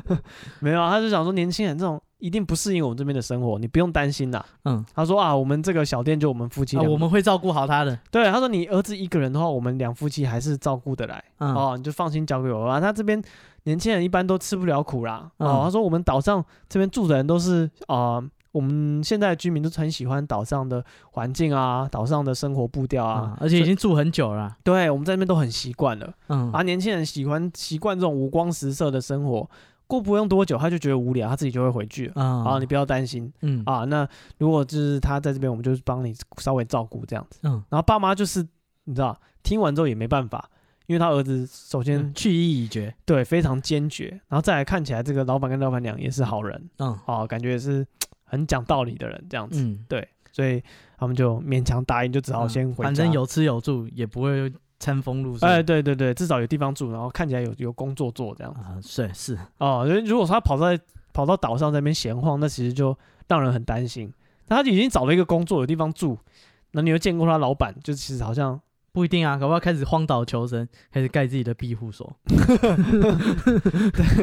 [0.60, 2.00] 没有，他就想说年轻人这种。
[2.20, 4.44] 一定不适应我们这边的生活，你不用担心啦。
[4.64, 7.98] 嗯，他说啊，我们这个小店就我们夫妻，我们会照顾好他的。
[8.10, 11.22] 对，他说你儿子一个人的话，我们两夫妻还是照顾得来。
[11.38, 12.80] 哦，你就放心交给我吧。
[12.80, 13.20] 他这边
[13.64, 15.30] 年轻人一般都吃不了苦啦。
[15.38, 24.56] 哦，他说我们岛上这边住的人都是啊，我们现在的居民都很喜欢岛上的环境啊，岛上的生活步调啊，而且已经住很久了。
[24.62, 26.12] 对，我们在那边都很习惯了。
[26.28, 29.48] 嗯，啊，年轻人喜欢习惯这种五光十色的生活。
[29.90, 32.22] 过不用多久，他就觉得无聊，他自己就会回去了。
[32.22, 33.30] 啊、嗯，你不要担心。
[33.42, 37.40] 嗯啊，那如果就是他在这边，我们就是帮你稍微照顾这样子。
[37.42, 38.46] 嗯，然后爸妈就是
[38.84, 40.48] 你知道，听完之后也没办法，
[40.86, 44.08] 因为他儿子首先去意已决，对，非常坚决。
[44.28, 46.70] 然后再来看起来，这个老板跟老板娘也是好人。
[46.78, 47.86] 嗯，啊，感觉也是
[48.24, 49.60] 很讲道理的人这样子。
[49.60, 50.62] 嗯，对，所以
[50.96, 52.84] 他们就勉强答应，就只好先回家。
[52.84, 55.46] 反正有吃有住，也不会餐风露宿。
[55.46, 58.60] 哎，对对对，至少有地方住，然后看起来有有工作做这样子。
[58.60, 60.76] 啊，是是哦，如果说他跑在
[61.12, 62.96] 跑到岛上在那边闲晃，那其实就
[63.28, 64.12] 让人很担心。
[64.48, 66.18] 他已经找了一个工作，有地方住，
[66.72, 68.60] 那你又见过他老板，就其实好像。
[68.92, 72.16] 不一定啊，搞不好开始荒岛求生，开始盖自己的庇护所，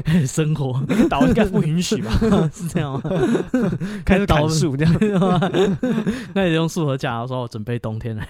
[0.04, 0.82] 对，生活。
[1.10, 2.12] 岛应该不允许吧？
[2.52, 3.02] 是这样吗？
[4.06, 4.94] 开始砍树这样，
[6.36, 8.28] 那你用树和架说，我准备冬天来。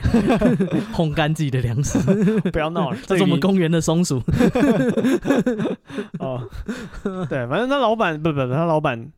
[0.93, 1.97] 烘干自己的粮食，
[2.51, 4.21] 不要闹了，这是我们公园的松鼠。
[6.19, 6.47] 哦，
[7.29, 9.11] 对，反正他老板不不不，他老板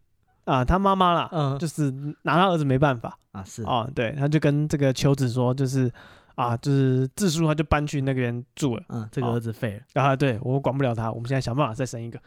[0.46, 1.92] 啊，他妈妈啦，嗯，就是
[2.22, 3.18] 拿他儿子没办法。
[3.34, 3.64] 啊，是。
[3.64, 5.92] 啊，对，他就跟这个秋子说，就是。
[6.40, 8.84] 啊，就是自述，他就搬去那边住了。
[8.88, 10.02] 嗯，这个儿子废了。
[10.02, 12.18] 啊，对，我管不了他，我们现在想办法再生一个。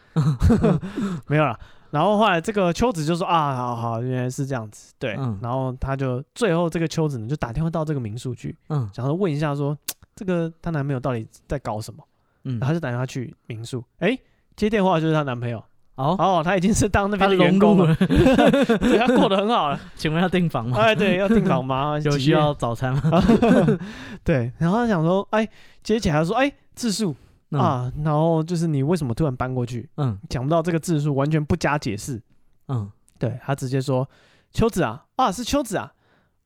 [1.27, 1.59] 没有了。
[1.91, 4.93] 然后后来这个秋子就说啊，好好，原来是这样子。
[4.99, 9.77] 对，嗯、然后他就最后这个秋子呢，就打电话到这个民宿去，嗯，想说问一下说，
[10.15, 12.05] 这个她男朋友到底在搞什么？
[12.45, 14.19] 嗯，然后就打电话去民宿，哎，
[14.57, 15.63] 接电话就是她男朋友。
[15.97, 19.79] 哦哦，他已经是当那边的员工 了，对，他过得很好了。
[19.95, 20.79] 请问要订房吗？
[20.81, 21.99] 哎，对，要订房吗？
[22.05, 23.23] 有需要早餐吗？
[24.25, 25.47] 对，然后他想说，哎，
[25.83, 27.15] 接起来说，哎，自述
[27.51, 29.89] 啊，然后就是你为什么突然搬过去？
[29.99, 32.21] 嗯，讲不到这个自述，完全不加解释。
[32.69, 34.09] 嗯，对，他直接说，
[34.53, 35.93] 秋子啊，啊，是秋子啊，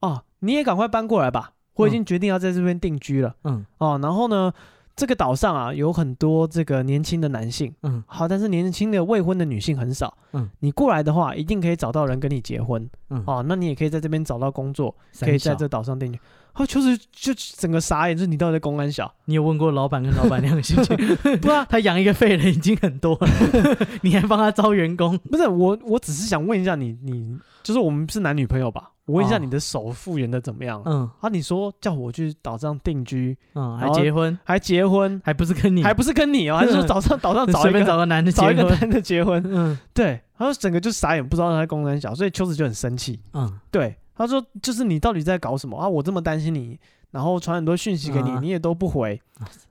[0.01, 3.37] 哦，你也赶快搬过来吧，我已经决定要在这边定居了。
[3.45, 4.53] 嗯，哦，然后呢？
[4.97, 16.19] 这个岛上啊，有很多这个年轻的男性，嗯，好，但是年轻的未婚的女性很少，嗯，你过来的话，一定可以找到人跟你结婚，嗯，哦，那你也可以在这边找到工作，可以在这岛上定居。
[16.57, 19.13] 哦，就是就整个傻眼，就是你到底在公安小？
[19.27, 20.97] 你有问过老板跟老板娘的心情？
[21.41, 23.29] 不啊， 他养一个废人已经很多了，
[24.03, 25.17] 你还帮他招员工？
[25.31, 28.91] 不是我，我只是想问一下你，你就是我们是男女朋友吧？
[29.07, 30.83] 我问一下你的手复原的怎么样？
[30.85, 39.41] 嗯，啊，你说叫我去岛上定居，嗯，还结婚，还结婚，还不是跟你，还不是跟你哦，还是说岛上岛上找一个找个男的，找一个男的结婚？
[39.47, 43.21] 嗯，对，他说整个就傻眼，不知道他在公安小，所以秋子就很生气。
[43.33, 45.79] 嗯，对，他说就是你到底在搞什么？
[45.79, 45.89] 啊？
[45.89, 46.79] 我这么担心你，
[47.11, 49.21] 然后传很多讯息给你，你也都不回，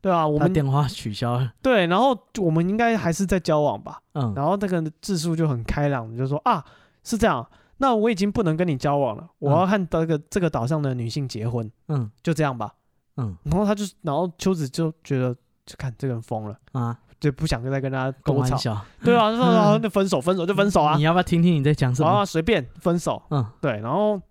[0.01, 1.51] 对啊，我们电话取消了。
[1.61, 3.99] 对，然后我们应该还是在交往吧？
[4.13, 6.63] 嗯，然后那个智树就很开朗，就说啊，
[7.03, 7.45] 是这样。
[7.77, 12.73] 那我已经不能跟你交往了，我要和这个这个岛上的女性结婚，嗯，就这样吧，
[13.17, 15.35] 嗯，然后他就，然后秋子就觉得，
[15.65, 18.55] 就看这个人疯了啊，就不想再跟他多吵，
[19.03, 22.07] 对啊， 就说那分手，分手就分手啊，你要不要听听你在讲什么？
[22.07, 24.21] 啊，随便分手，嗯，对，然后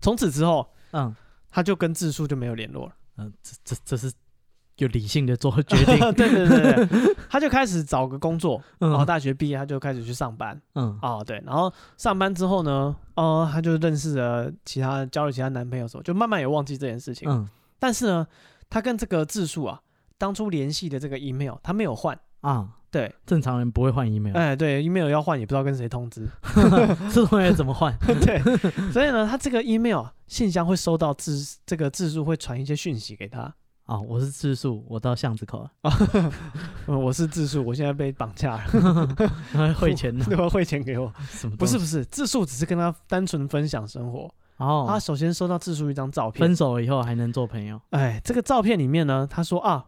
[0.00, 1.14] 从此之后，嗯，
[1.50, 4.12] 他就跟智树就没有联络了，嗯，这这这是。
[4.78, 17.48] 有理性的做决 定，对对对对， 他就开始找个工作，然后大学毕业他就开始去上班，嗯，哦对，然后上班之后呢，哦他就认识了其他，交了其他男朋友的时候，就慢慢也忘记这件事情，嗯，
[17.80, 18.24] 但是呢，
[18.70, 19.82] 他跟这个自述啊，
[20.16, 22.16] 当初联系的这个 email 他没有换。
[22.42, 26.26] 啊，对，正常人不会换 email，哎对，email 要换也不知道跟谁通知，
[27.12, 27.94] 这东西怎么换？
[28.24, 28.40] 对，
[28.90, 33.54] 所以呢，他这个 email 信箱会收到字这个字数会传一些讯息给他。
[33.84, 35.70] 哦，我是自述，我到巷子口了。
[36.86, 40.22] 我是自述，我现在被绑架了， 汇钱呢？
[40.28, 40.46] 对吧？
[40.46, 41.10] 汇钱给我？
[41.30, 41.56] 什么？
[41.56, 44.30] 不是不是，自述只是跟他单纯分享生活。
[44.58, 47.80] 哦，他首先收到自述一张照片，分手了以后还能做朋友？
[47.90, 49.86] 哎，这个照片里面呢，他说啊，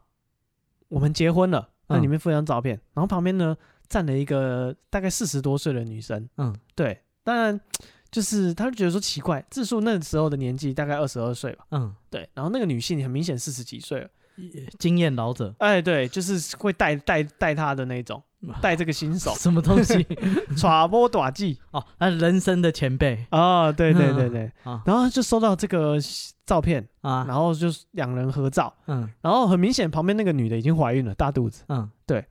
[0.88, 1.68] 我们结婚了。
[1.90, 3.54] 那里面附一张照片，嗯、然后旁边呢
[3.88, 6.26] 站了一个大概四十多岁的女生。
[6.38, 7.60] 嗯，对，当然。
[8.10, 14.10] 就是他就觉得说奇怪，自述那时候的年纪大概二十二岁吧，嗯，对，然后那个女性很明显四十几岁了，
[14.78, 18.22] 经验老者，哎，对，就是会带带带他的那种，
[18.60, 20.06] 带这个新手， 什么东西，
[20.56, 24.50] 耍波短技哦，他人生的前辈哦，对对对对，
[24.84, 25.96] 然后就收到这个
[26.46, 32.24] 照片啊，然后就是两人合照，嗯，然后很明显旁边那个女的已经怀孕了，大肚子，嗯，对，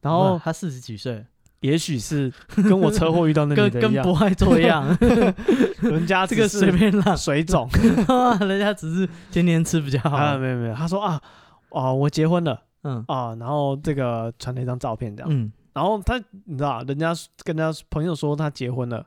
[0.00, 1.24] 然后她四十几岁。
[1.60, 4.86] 也许是跟我车祸遇到那 个跟跟不爱做一样，
[5.80, 7.66] 人家这个随便啦，水肿，
[8.40, 10.10] 人家只是天天吃比较好。
[10.14, 11.18] 啊，没有没有，他说啊，
[11.74, 13.04] 哦，我结婚了，嗯。
[13.08, 16.16] 啊，然后这个传了一张照片这样，嗯，然后他
[16.46, 17.12] 你知道，人家
[17.42, 19.06] 跟人家朋友说他结婚了，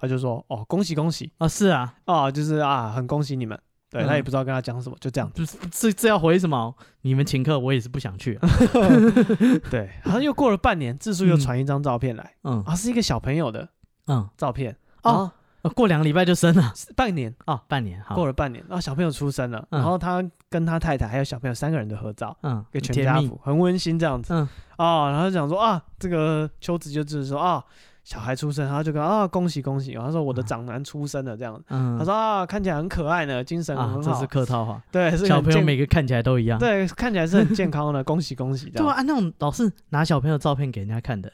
[0.00, 3.58] 他就说哦，恭喜恭喜啊，是啊，啊，就是啊，很恭喜你们。
[3.90, 6.74] 对，他也不知道跟他讲什么，就这样，就是这这要回什么？
[7.02, 8.36] 你们请客，我也是不想去。
[9.70, 13.68] 对，好像又过了半年，智叔又传一张照片来，嗯，啊，是一个小朋友的，
[14.08, 14.76] 嗯，照片。
[15.04, 15.30] 哦，
[15.70, 17.34] 过两个礼拜就生了，半年。
[17.46, 24.48] 哦，半年，过了半年，然后小朋友出生了，然后他跟他太太还有小朋友三个人的合照，嗯，给全家福，很温馨这样子，嗯，
[24.78, 27.64] 哦，然后讲说啊，这个秋子就就是说啊，
[28.04, 38.68] 小孩出生，然后就跟啊恭喜恭喜，然后他说我的长男出生了这样子，嗯，他说啊看起来很可爱呢，精神很好，这是客套话，对，小朋友每个看起来都一样，对，看起来是很健康的，恭 喜恭喜。
[38.70, 41.32] 对啊，那种老是拿小朋友照片给人家看的，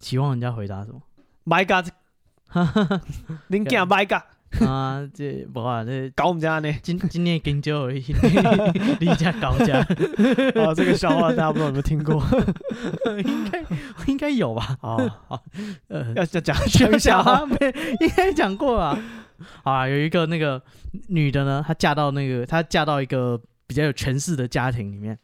[0.00, 1.00] 期望人家回答什么
[1.44, 1.90] ？My God，
[3.48, 4.22] 您讲 God。
[4.66, 6.74] 啊，这不啊，这 搞我们家呢？
[6.82, 8.04] 今今年更少而已，
[8.98, 9.78] 你家搞家。
[9.78, 12.20] 啊，这个笑话大家不知道有没有听过？
[13.24, 13.64] 应该
[14.08, 14.76] 应该有吧？
[14.80, 15.40] 哦好，
[15.86, 17.46] 呃，要要讲讲一下啊？
[17.46, 17.56] 没，
[18.00, 18.98] 应该讲过啊。
[19.62, 20.60] 啊，有一个那个
[21.06, 25.16] 女的呢，她嫁到那个她嫁到一个比较有权势的家庭里面，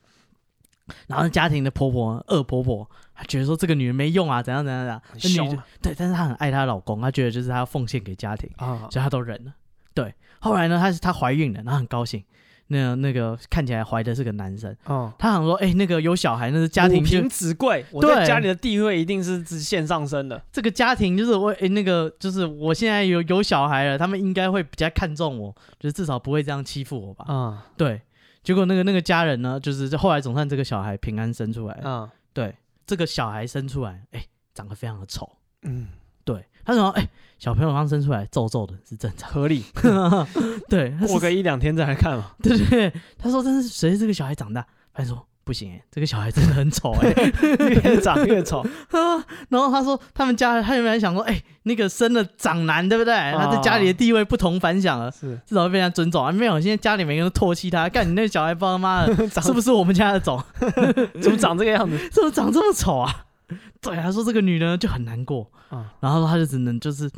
[1.08, 2.88] 然后家庭的婆婆恶婆婆。
[3.16, 5.02] 她觉得说这个女人没用啊，怎样怎样怎样。
[5.08, 5.58] 很凶。
[5.80, 9.52] 对，但是她很爱她老公，她觉得就是她要奉献给家庭啊，所以她都忍了。
[9.94, 12.22] 对，后来呢，她是她怀孕了，然后很高兴。
[12.68, 20.42] 那那个看起来怀的是个男生哦，她想说，哎，那个有小孩，那是家庭母凭子贵，我在家里的地位一定是直线上升的。
[20.50, 27.24] 这个家庭就是我，哎，那个就是我现在有有小孩了，他们应该会比较看重我，就是至少不会这样欺负我吧？
[27.32, 28.02] 啊，对。
[28.42, 32.52] 结果那个那个家人呢，就是后来总算这个小孩平安生出来啊，对。
[32.86, 34.24] 这个小孩生出来，哎，
[34.54, 35.28] 长得非常的丑。
[35.62, 35.88] 嗯，
[36.24, 37.08] 对，他说，哎，
[37.38, 39.64] 小朋友刚生出来，皱皱的是正常，合理。
[40.68, 42.36] 对，过个一两天再来看嘛。
[42.42, 47.14] 对对对，他说，但是随着这个小孩长大，他说不行，哎，这个小孩真的很丑，哎，
[47.84, 48.66] 越长越丑。
[49.48, 53.14] 然后他说，他们家他原本想说，哎，那个生了长男，对不对？
[53.14, 56.32] 他在家里的地位不同凡响了，是至少会被人家尊重啊。
[56.32, 60.42] 没有，现在家里每个人都唾弃他，干你那个小孩，他妈的， 是不是我们家的种？
[61.22, 61.96] 怎么长这个样子？
[62.10, 63.25] 怎么长这么丑啊？
[63.86, 65.48] 对，他说这个女的就很难过，
[66.00, 67.10] 然后他就只能就是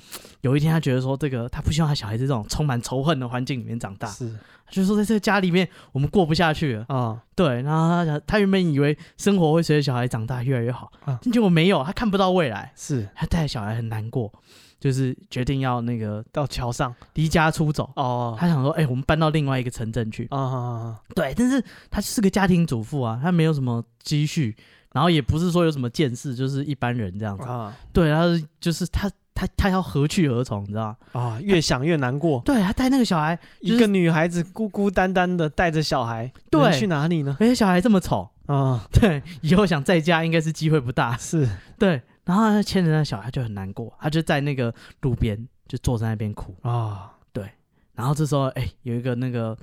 [0.43, 4.29] 有一天，他觉得说这个他不希望他小孩子这种充满仇恨的环境里面长大，是，
[4.71, 7.23] 就是说在这个家里面我们过不下去了啊。
[7.35, 10.91] 对，然后他想，他原本以为生活会随着小孩长大越来越好，
[11.33, 14.33] 结果没有，他看不到未来，是他带着小孩很难过，
[14.79, 18.37] 就是决定要那个到桥上离家出走哦。
[18.39, 20.99] 他想说，哎，我们搬到另外一个城镇去啊。
[21.15, 24.57] 对，但是他是个家庭主妇啊，他没有什么积蓄。
[24.93, 27.45] 然后也不是说有什么见识，就是一般人这样子。
[27.45, 30.97] 啊，对，他是就是他他他要何去何从，你知道吗？
[31.13, 32.41] 啊，越想越难过。
[32.45, 37.37] 对，他带那个小孩，一个女孩子孤孤单单的带着小孩，对，去哪里呢？
[37.39, 41.17] 而且小孩这么丑啊，对，以后想在家应该是机会不大。
[41.17, 42.03] 是，对。
[42.25, 47.13] 然后他牵着那小孩就很难过，他就在那个路边就坐在那边哭啊。
[47.33, 47.49] 对，
[47.95, 49.57] 然后这时候哎，有一个那个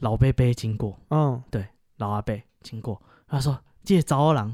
[0.00, 3.56] 老伯伯经过，嗯，对，老阿贝经过，他说。
[3.88, 4.52] 借找郎，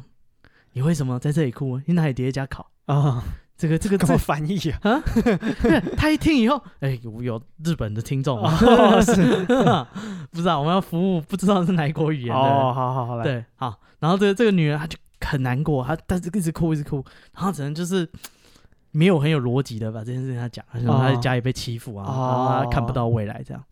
[0.75, 1.81] 你为什么在这里哭？
[1.87, 3.21] 你哪里跌一家考啊？
[3.57, 4.79] 这个这个怎么翻译啊？
[4.89, 5.03] 啊？
[5.99, 8.57] 他一听以后，哎，有日本的听众吗？
[9.03, 9.45] 是，
[10.31, 12.41] 不知道我们要服务，不知道是哪国语言的。
[12.41, 13.77] 哦，好好好，来，对，好。
[13.99, 18.09] 然后这个这个女人，她就很难过，她但是一直哭一直哭，然后只能就是
[18.93, 23.65] 没有很有逻辑的把这件事情她讲，她说她在家里被欺负啊，然后她看不到未来这样。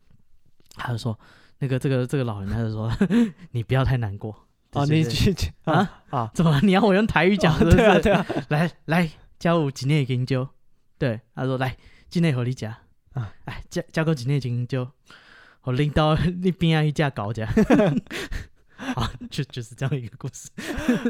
[0.75, 1.17] 她就说，
[1.61, 2.91] 那个这个这个老人，他就说，
[3.53, 4.35] 你不要太难过。
[4.73, 6.31] 哦，你去啊啊！
[6.35, 6.59] 怎么？
[6.63, 7.59] 你要我用台语讲？
[7.59, 8.25] 对啊，对啊。
[8.49, 10.49] 来来，教我几内研究。
[10.99, 11.77] 对，他说来，
[12.09, 12.73] 几内和你讲
[13.13, 13.33] 啊。
[13.45, 14.89] 哎，教教个几内研究。
[15.65, 17.47] 我领导那边啊一架搞架。
[18.97, 20.49] 啊，就就是这样一个故事。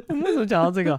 [0.09, 0.93] 我 们为什么讲到这个？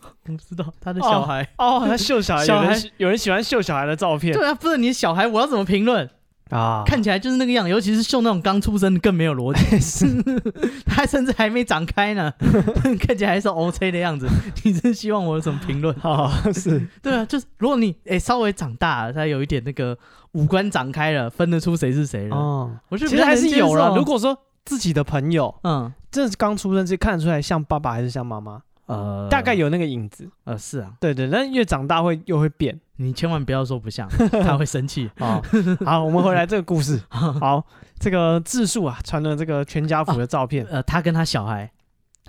[0.00, 0.72] 我不知道。
[0.80, 4.32] 他的小孩哦，他秀小孩，有人有人喜欢秀小孩的照片。
[4.32, 6.08] 对啊，不是你小孩，我要怎么评论？
[6.50, 10.06] 啊，看起来就是那个样，尤其是秀那种刚出生的更没有逻辑， 是，
[10.84, 12.32] 他甚至还没长开呢，
[13.00, 14.26] 看起来还是 OK 的样子。
[14.64, 15.94] 你是希望我有什么评论？
[16.02, 19.96] 啊，是对啊，就是如果你哎、欸、稍微长大了，他有一点那个
[20.32, 22.36] 五官长开了，分得出谁是谁了。
[22.36, 23.96] 哦，我觉得其实还是有了。
[23.96, 28.60] 如果说自己的朋友，嗯，这是刚出生就看得出来像爸爸还是像妈妈？
[28.90, 30.28] 呃，大概有那个影子。
[30.44, 32.78] 呃，是啊，对对，但越长大会又会变。
[32.96, 34.08] 你千万不要说不像，
[34.42, 35.40] 他会生气啊！
[35.86, 37.00] 好，我们回来这个故事。
[37.08, 37.64] 好，
[37.98, 40.66] 这个自述啊，传了这个全家福的照片。
[40.68, 41.70] 呃，他跟他小孩。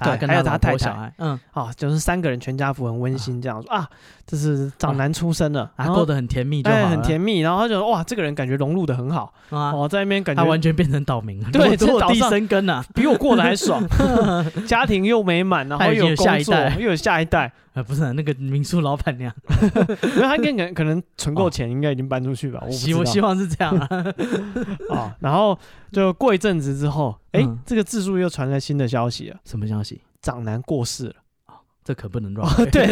[0.03, 3.87] 对，还有他太太，嗯，好，就是三个人全家福很温馨这样说啊，
[4.31, 9.33] 这是长男出生了，然后过得很甜蜜，对，很甜蜜，然后他就说哇，这个人感觉融入的很好。
[9.49, 13.83] 啊，哦，在那边感觉他完全变成岛民， 对，落地生根了，比我过得还爽，
[14.65, 19.29] 家庭又美满，然后又有下一代，又有下一代， 啊，不是那个民宿老板娘，
[20.15, 23.87] 因为他应该可能存够钱，应该已经搬出去吧，我希我希望是这样啊，
[24.95, 25.59] 啊，然后
[25.91, 29.99] 就过一阵子之后，哎，这个自述又传来新的消息了，什么消息？
[30.21, 31.15] 长男过世了，
[31.91, 32.49] 这可不能乱。
[32.71, 32.87] 对，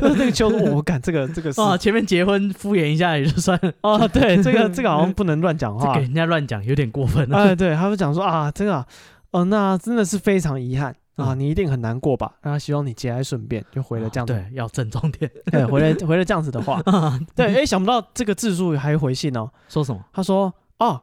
[0.00, 3.72] 那 个秋我感这个这个哦，前面结婚敷衍一下也就算了。
[3.80, 7.28] 哦，对，这个这个好像 不能乱讲话，给人家乱讲有点过分。
[7.34, 8.86] 哎，对，他们讲说啊，这个
[9.32, 12.36] 哦，那真的是非常遗憾啊，你一定很难过吧？
[12.42, 14.32] 那他希望你节哀顺变，就回了这样子。
[14.32, 15.28] 对，要郑重点。
[15.50, 16.80] 对，回了回了这样子的话。
[17.34, 19.50] 对，哎，想不到这个字数还回信哦。
[19.68, 20.00] 说什么？
[20.12, 21.02] 他说：“哦，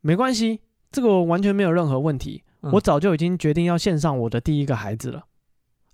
[0.00, 0.60] 没关系，
[0.92, 2.44] 这个完全没有任何问题。
[2.72, 5.24] 我早就已经决定要献上我的第一个孩子了，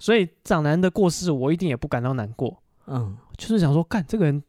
[0.00, 2.60] 所以长男的过世，我一定也不感到难过。
[2.88, 4.42] 嗯，就是想说，干这个人。”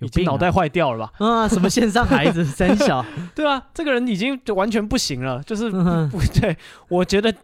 [0.00, 1.12] 已经脑袋坏掉了吧？
[1.18, 3.04] 啊，什么线上孩子三小？
[3.34, 6.56] 对啊，这个人已经就完全不行了，就是不对。
[6.88, 7.34] 我觉得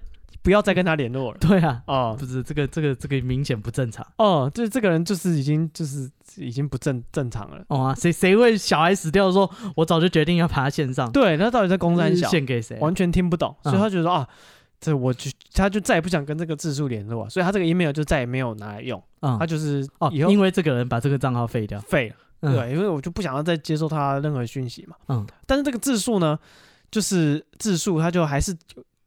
[0.41, 1.39] 不要再跟他联络了。
[1.41, 4.07] 对啊，哦，不是这个这个这个明显不正常。
[4.19, 7.61] 哦，就是这个人就是已经就是已经不正正常了。
[7.67, 11.11] 哦啊，谁谁会小孩死掉说，我早就决定要把他献上。
[11.11, 12.79] 对，他到底在公山小献给谁？
[12.79, 14.29] 完全听不懂，所以他觉得啊，
[14.85, 19.03] 这我就他就再也不想跟这个字数联络，所以他这个 email 就再也没有拿来用。
[19.39, 22.17] 他就是哦，因为这个人把这个账号废掉，废了。
[22.53, 24.95] 对，因为我就不想要再接受他任何讯息嘛。
[25.09, 26.39] 嗯，但是这个字数呢，
[26.91, 28.55] 就是字数，他就还是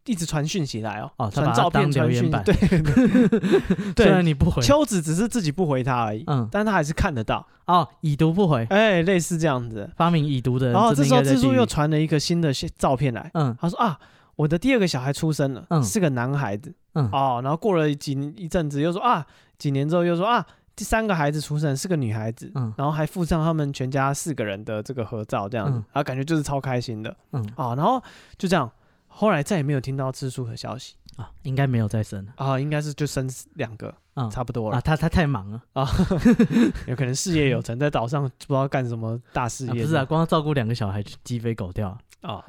[0.05, 2.29] 一直传讯息来哦，传照片、传讯息。
[2.43, 2.55] 对，
[3.93, 6.23] 对，虽然你不回，秋子只是自己不回他而已。
[6.25, 8.65] 嗯，但他还是看得到哦，已读不回。
[8.71, 10.73] 哎，类似这样子，发明已读的人。
[10.73, 13.29] 然后这时候字数又传了一个新的照片来。
[13.35, 13.99] 嗯，他说啊，
[14.37, 16.73] 我的第二个小孩出生了，是个男孩子。
[16.93, 19.27] 嗯，哦，然后过了几一阵子，又说啊，
[19.57, 20.47] 几年之后又说啊。
[20.75, 27.99] 第三个孩子出生是个女孩子，嗯，然后还附上他们全家四个人的这个合照，这样子，然后感觉就是超开心的，嗯，啊，然后
[28.37, 28.71] 就这样，
[29.07, 30.93] 后来再也没有听到自述的消息。
[31.15, 32.33] 啊，应该没有再生了。
[32.35, 34.77] 啊，应该是就生两个，嗯，差不多了。
[34.77, 35.59] 啊，他他太忙了。
[35.73, 35.89] 啊，
[36.85, 41.89] 有可能事业有成，在岛上不知道干什么大事业，不是啊，光照顾两个小孩鸡飞狗跳。
[41.89, 41.97] 啊，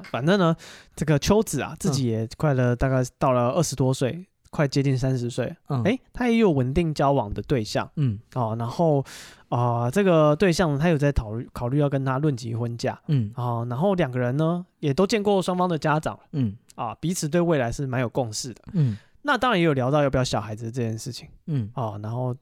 [0.03, 0.55] 反正呢，
[0.95, 4.25] 这个秋子啊，自己也快了，大概到了二十多岁。
[4.51, 8.99] 快接近三十岁，嗯，哎，他也有稳定交往的对象，嗯，哦，然后
[9.47, 22.35] 啊、呃，这个对象他有在考虑考虑要跟他论及婚嫁，嗯，啊，然后两个人呢也都见过双方的家长，嗯，啊，彼此对未来是蛮有共识的，嗯，那当然也有聊到要不要小孩子这件事情，嗯，哦，然后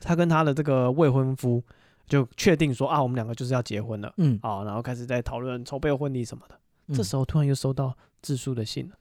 [0.00, 1.64] 他跟他的这个未婚夫
[2.08, 8.96] 就确定说啊，我们两个就是要结婚了，嗯，啊，然后开始在讨论筹备婚礼什么的，嗯、这时候突然又收到自述的信了，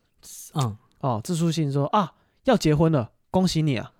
[0.55, 0.77] 嗯。
[0.99, 2.11] 哦，自述信说啊，
[2.45, 3.91] 要结婚了，恭喜你啊！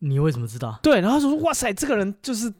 [0.00, 0.78] 你为什么知道？
[0.82, 2.52] 对，然后他说哇塞，这个人就是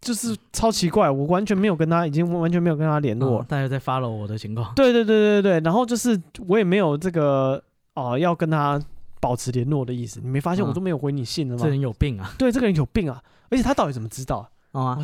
[0.00, 3.42] 就是超奇怪，我完全没有跟他，已经完全没有跟他联络。
[3.42, 4.72] 大家在 follow 我的情况。
[4.76, 6.16] 对对对对对，然后就是
[6.46, 7.60] 我也没有这个
[7.94, 8.80] 哦、呃，要跟他
[9.20, 10.20] 保持联络的意思。
[10.20, 11.60] 你没发现我都没有回你信了吗？
[11.60, 12.32] 这人有病啊！
[12.38, 13.20] 对，这个人有病啊！
[13.50, 14.48] 而且他到底怎么知道啊？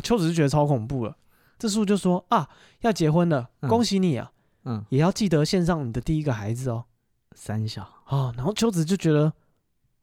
[0.03, 1.15] 秋子是觉得超恐怖了。
[1.59, 2.49] 这叔就说啊，
[2.81, 4.31] 要结婚了，恭喜你啊！
[4.65, 6.85] 嗯，也要记得献上你的第一个孩子哦。
[7.35, 9.31] 三小啊，然后秋子就觉得，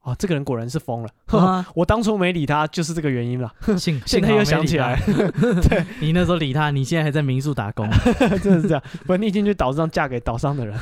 [0.01, 1.11] 啊，这个人果然是疯了。
[1.27, 3.53] 啊、 我当初没理他，就是这个原因了。
[3.79, 7.89] 幸 现在又想起来， 对你那时候理他，你现在还在民宿打工，
[8.43, 8.83] 真的是这样。
[9.05, 10.77] 不然你已经去岛上嫁给岛上的人。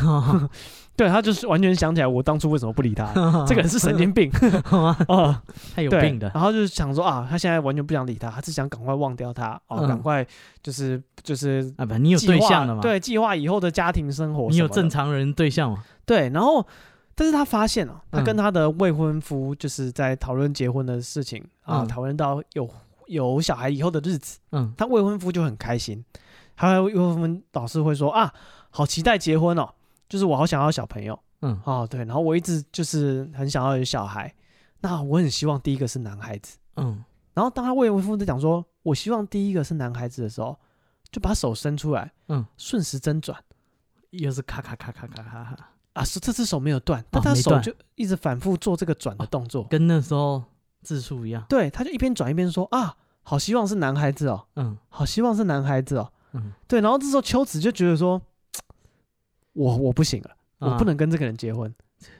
[0.98, 3.06] 对，他就是完全想起来，我当初为什么不理他？
[3.46, 4.28] 这个人是神经病
[5.06, 5.40] 啊，
[5.76, 6.28] 他有病的。
[6.34, 10.26] 然后就是想说啊，他现在完全不想理他，他是想赶快忘掉他哦，赶快
[10.60, 12.82] 就是就是啊，不，你有对象了吗？
[12.82, 14.48] 对，计划以后的家庭生活。
[14.50, 15.84] 你有正常人对象吗？
[16.04, 16.66] 对，然后
[17.14, 22.68] 但是他发现啊，他跟他的未婚夫就是在讨论结婚的事情啊，讨论到有
[23.06, 26.04] 有小孩以后的日子，嗯，他未婚夫就很开心，
[26.56, 28.32] 他未婚夫老是会说啊，
[28.70, 29.70] 好期待结婚哦。
[30.08, 34.34] 就是我好想要小朋友，嗯，哦对，然后我一直就是很想要有小孩，
[34.80, 37.04] 那我很希望第一个是男孩子，嗯，
[37.34, 40.58] 然后当他未婚夫在讲说我希望第一个是男孩子的时候，
[41.12, 43.38] 就把手伸出来，嗯，顺时针转，
[44.10, 50.42] 又是咔咔咔咔咔咔咔，啊，是这只手没有断，但他手就一直反复做这个转的动作，跟那时候
[50.82, 58.22] 字数一样，对，他就一边转一边说啊，好希望是男孩子哦，嗯，好希望是男孩子哦，嗯，对，然后这时候秋子就觉得说。
[59.58, 60.30] 我我不行了，
[60.60, 61.74] 我不能跟这个人结婚。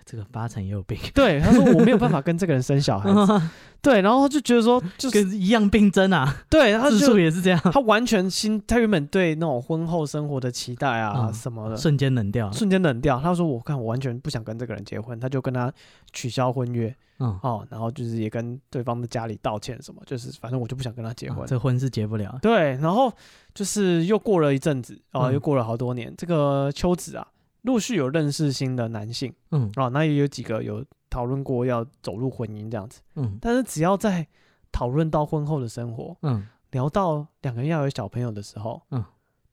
[0.04, 0.98] 这个八成也有病。
[1.14, 3.42] 对，他说我没有办法跟这个人生小孩子。
[3.80, 6.42] 对，然后他就觉得说，就是一样病症啊。
[6.50, 7.60] 对，他自述也是这样。
[7.72, 13.20] 他完全心，他原本对那种婚后生活的期待啊什么的，瞬间冷掉，瞬间冷掉。
[13.20, 15.72] 他说我看我完全不想跟这个人结婚，他就跟他
[16.12, 16.94] 取消婚约。
[17.20, 22.38] 嗯哦，然后就是也跟对方的家里道歉什么，就是反正我就不想跟他结婚，这婚是结不了。
[22.40, 23.12] 对，然后
[23.52, 27.26] 就是又过了一阵子，哦，又过了好多年，这个秋子啊。
[27.62, 34.26] 陆续有认识新的男性，嗯，啊，那也有几个有讨论过要走入婚姻这样子，嗯，但是只要在
[34.70, 39.04] 讨论到婚后的生活，嗯，聊到两个人要有小朋友的时候，嗯，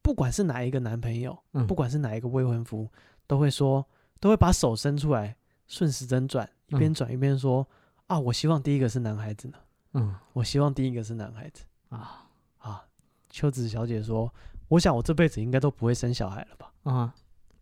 [0.01, 2.87] 不管是哪一个男朋友，嗯，不管是哪一个未婚夫，
[3.27, 3.85] 都会说，
[4.19, 5.35] 都会把手伸出来，
[5.67, 7.67] 顺时针转，一边转一边说，
[8.07, 9.57] 啊，我希望第一个是男孩子呢，
[9.93, 12.21] 嗯，我希望第一个是男孩子，啊。
[12.57, 12.83] 啊，
[13.29, 14.33] 秋子小姐说，
[14.69, 17.13] 我想我这辈子应该都不会生小孩了吧，啊。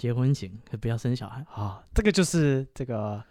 [0.04, 1.82] 结婚行，可不要生小孩啊！
[1.93, 3.24] 这个就是这个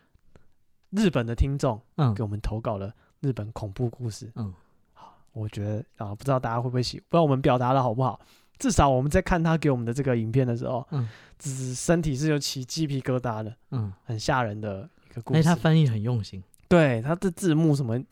[0.89, 4.55] 日本的听众，嗯，给我们投稿了日本恐怖故事，嗯，
[4.95, 8.18] 好，我觉得啊，不知道大家会不会喜，不知道我们表达的好不好。
[8.59, 11.07] 至少我们在看他给我们的这个影片的时候，嗯，
[11.39, 15.41] 只是身体是有起鸡皮疙瘩的，嗯，很吓人的一个故事。
[15.41, 18.03] 哎，他翻译很用心，对，他的字幕什么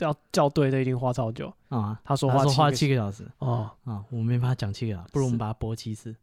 [0.00, 1.98] 要校对的，一定花超久啊。
[2.04, 6.14] 他说花花七个小时哦，啊，我没办法讲七个小时，不如我们把它播七次。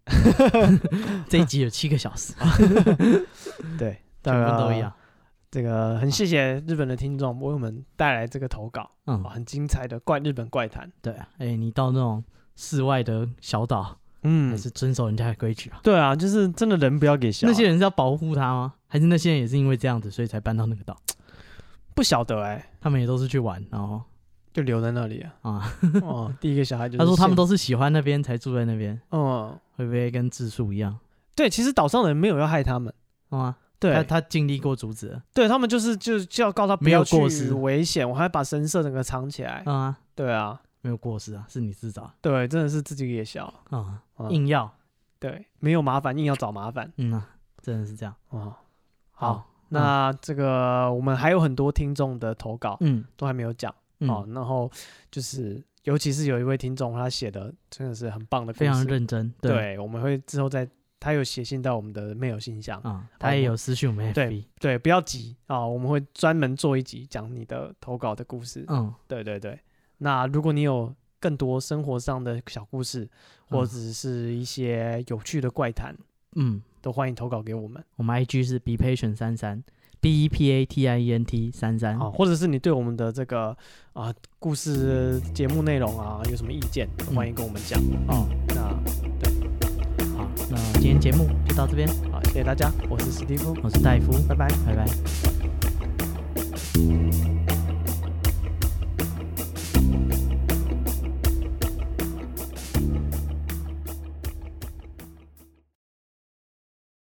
[1.29, 2.33] 这一集有七个小时，
[3.77, 4.91] 对， 全部都一样。
[5.49, 10.91] 这个很谢谢日本的听众为我们带来这个投稿，嗯，很精彩的怪日本怪谈。
[11.01, 12.23] 对，哎，你到那种。
[12.59, 15.79] 室外的小岛，嗯，还是遵守人家的规矩啊。
[15.83, 17.45] 对啊，就是真的人不要给小。
[17.47, 18.73] 那些人是要保护他吗？
[18.87, 20.97] 还是那些人也是因为这样子，所以才搬到那个岛？
[21.97, 23.99] 不晓得哎、欸，他们也都是去玩，然后
[24.53, 25.33] 就留在那里啊。
[25.41, 25.73] 啊，
[26.03, 29.01] 哦，第一个小孩就他说他们都是喜欢那边才住在那边。
[29.09, 30.95] 嗯，会不会跟自述一样？
[31.33, 32.93] 对，其实岛上的人没有要害他们，
[33.29, 35.23] 啊，对，他他尽力过阻止了。
[35.33, 37.17] 对他们就是就就要告他不要去
[37.53, 39.63] 危险，我还把神社整个藏起来。
[39.65, 40.61] 啊，对啊。
[40.81, 42.09] 没有过失啊，是你自找。
[42.21, 44.71] 对，真的是自己也小啊，硬要。
[45.19, 46.93] 对，没有麻烦，硬要找麻烦。
[46.97, 47.27] 嗯啊，
[47.59, 48.15] 真的是这样。
[48.29, 48.53] 哦，
[49.11, 53.73] 好，那这个我们还有很多听众的投稿，嗯，都还没有讲。
[53.99, 54.71] 哦，然后
[55.09, 59.33] 就是，尤其是有一位听众，他写的真的是很棒的，非常认真。
[59.41, 64.13] 对，我们会之后再，他有写信到我们的 mail 信箱啊，他也有私讯我们。
[64.13, 68.63] 对对，不要急啊，我们会专门做一集讲你的投稿的故事。
[68.67, 69.59] 嗯，对对对。
[69.97, 73.09] 那如果你有更多生活上的小故事，
[73.49, 75.95] 或者是一些有趣的怪谈，
[76.35, 77.83] 嗯，都欢迎投稿给我们。
[77.97, 79.61] 我们 IG 是 be patient 三三
[79.99, 83.47] b e p a t i e n t 三三，或者是你对我们的这个
[83.91, 87.77] 啊、呃、故事节目内容啊有什么意见，都欢迎跟我们讲。
[88.07, 88.73] 哦、嗯，那
[89.19, 89.29] 对，
[90.15, 94.87] 好，那今天节目就到这边，好，谢谢大家，我是史蒂夫，我是戴夫，拜拜，拜拜。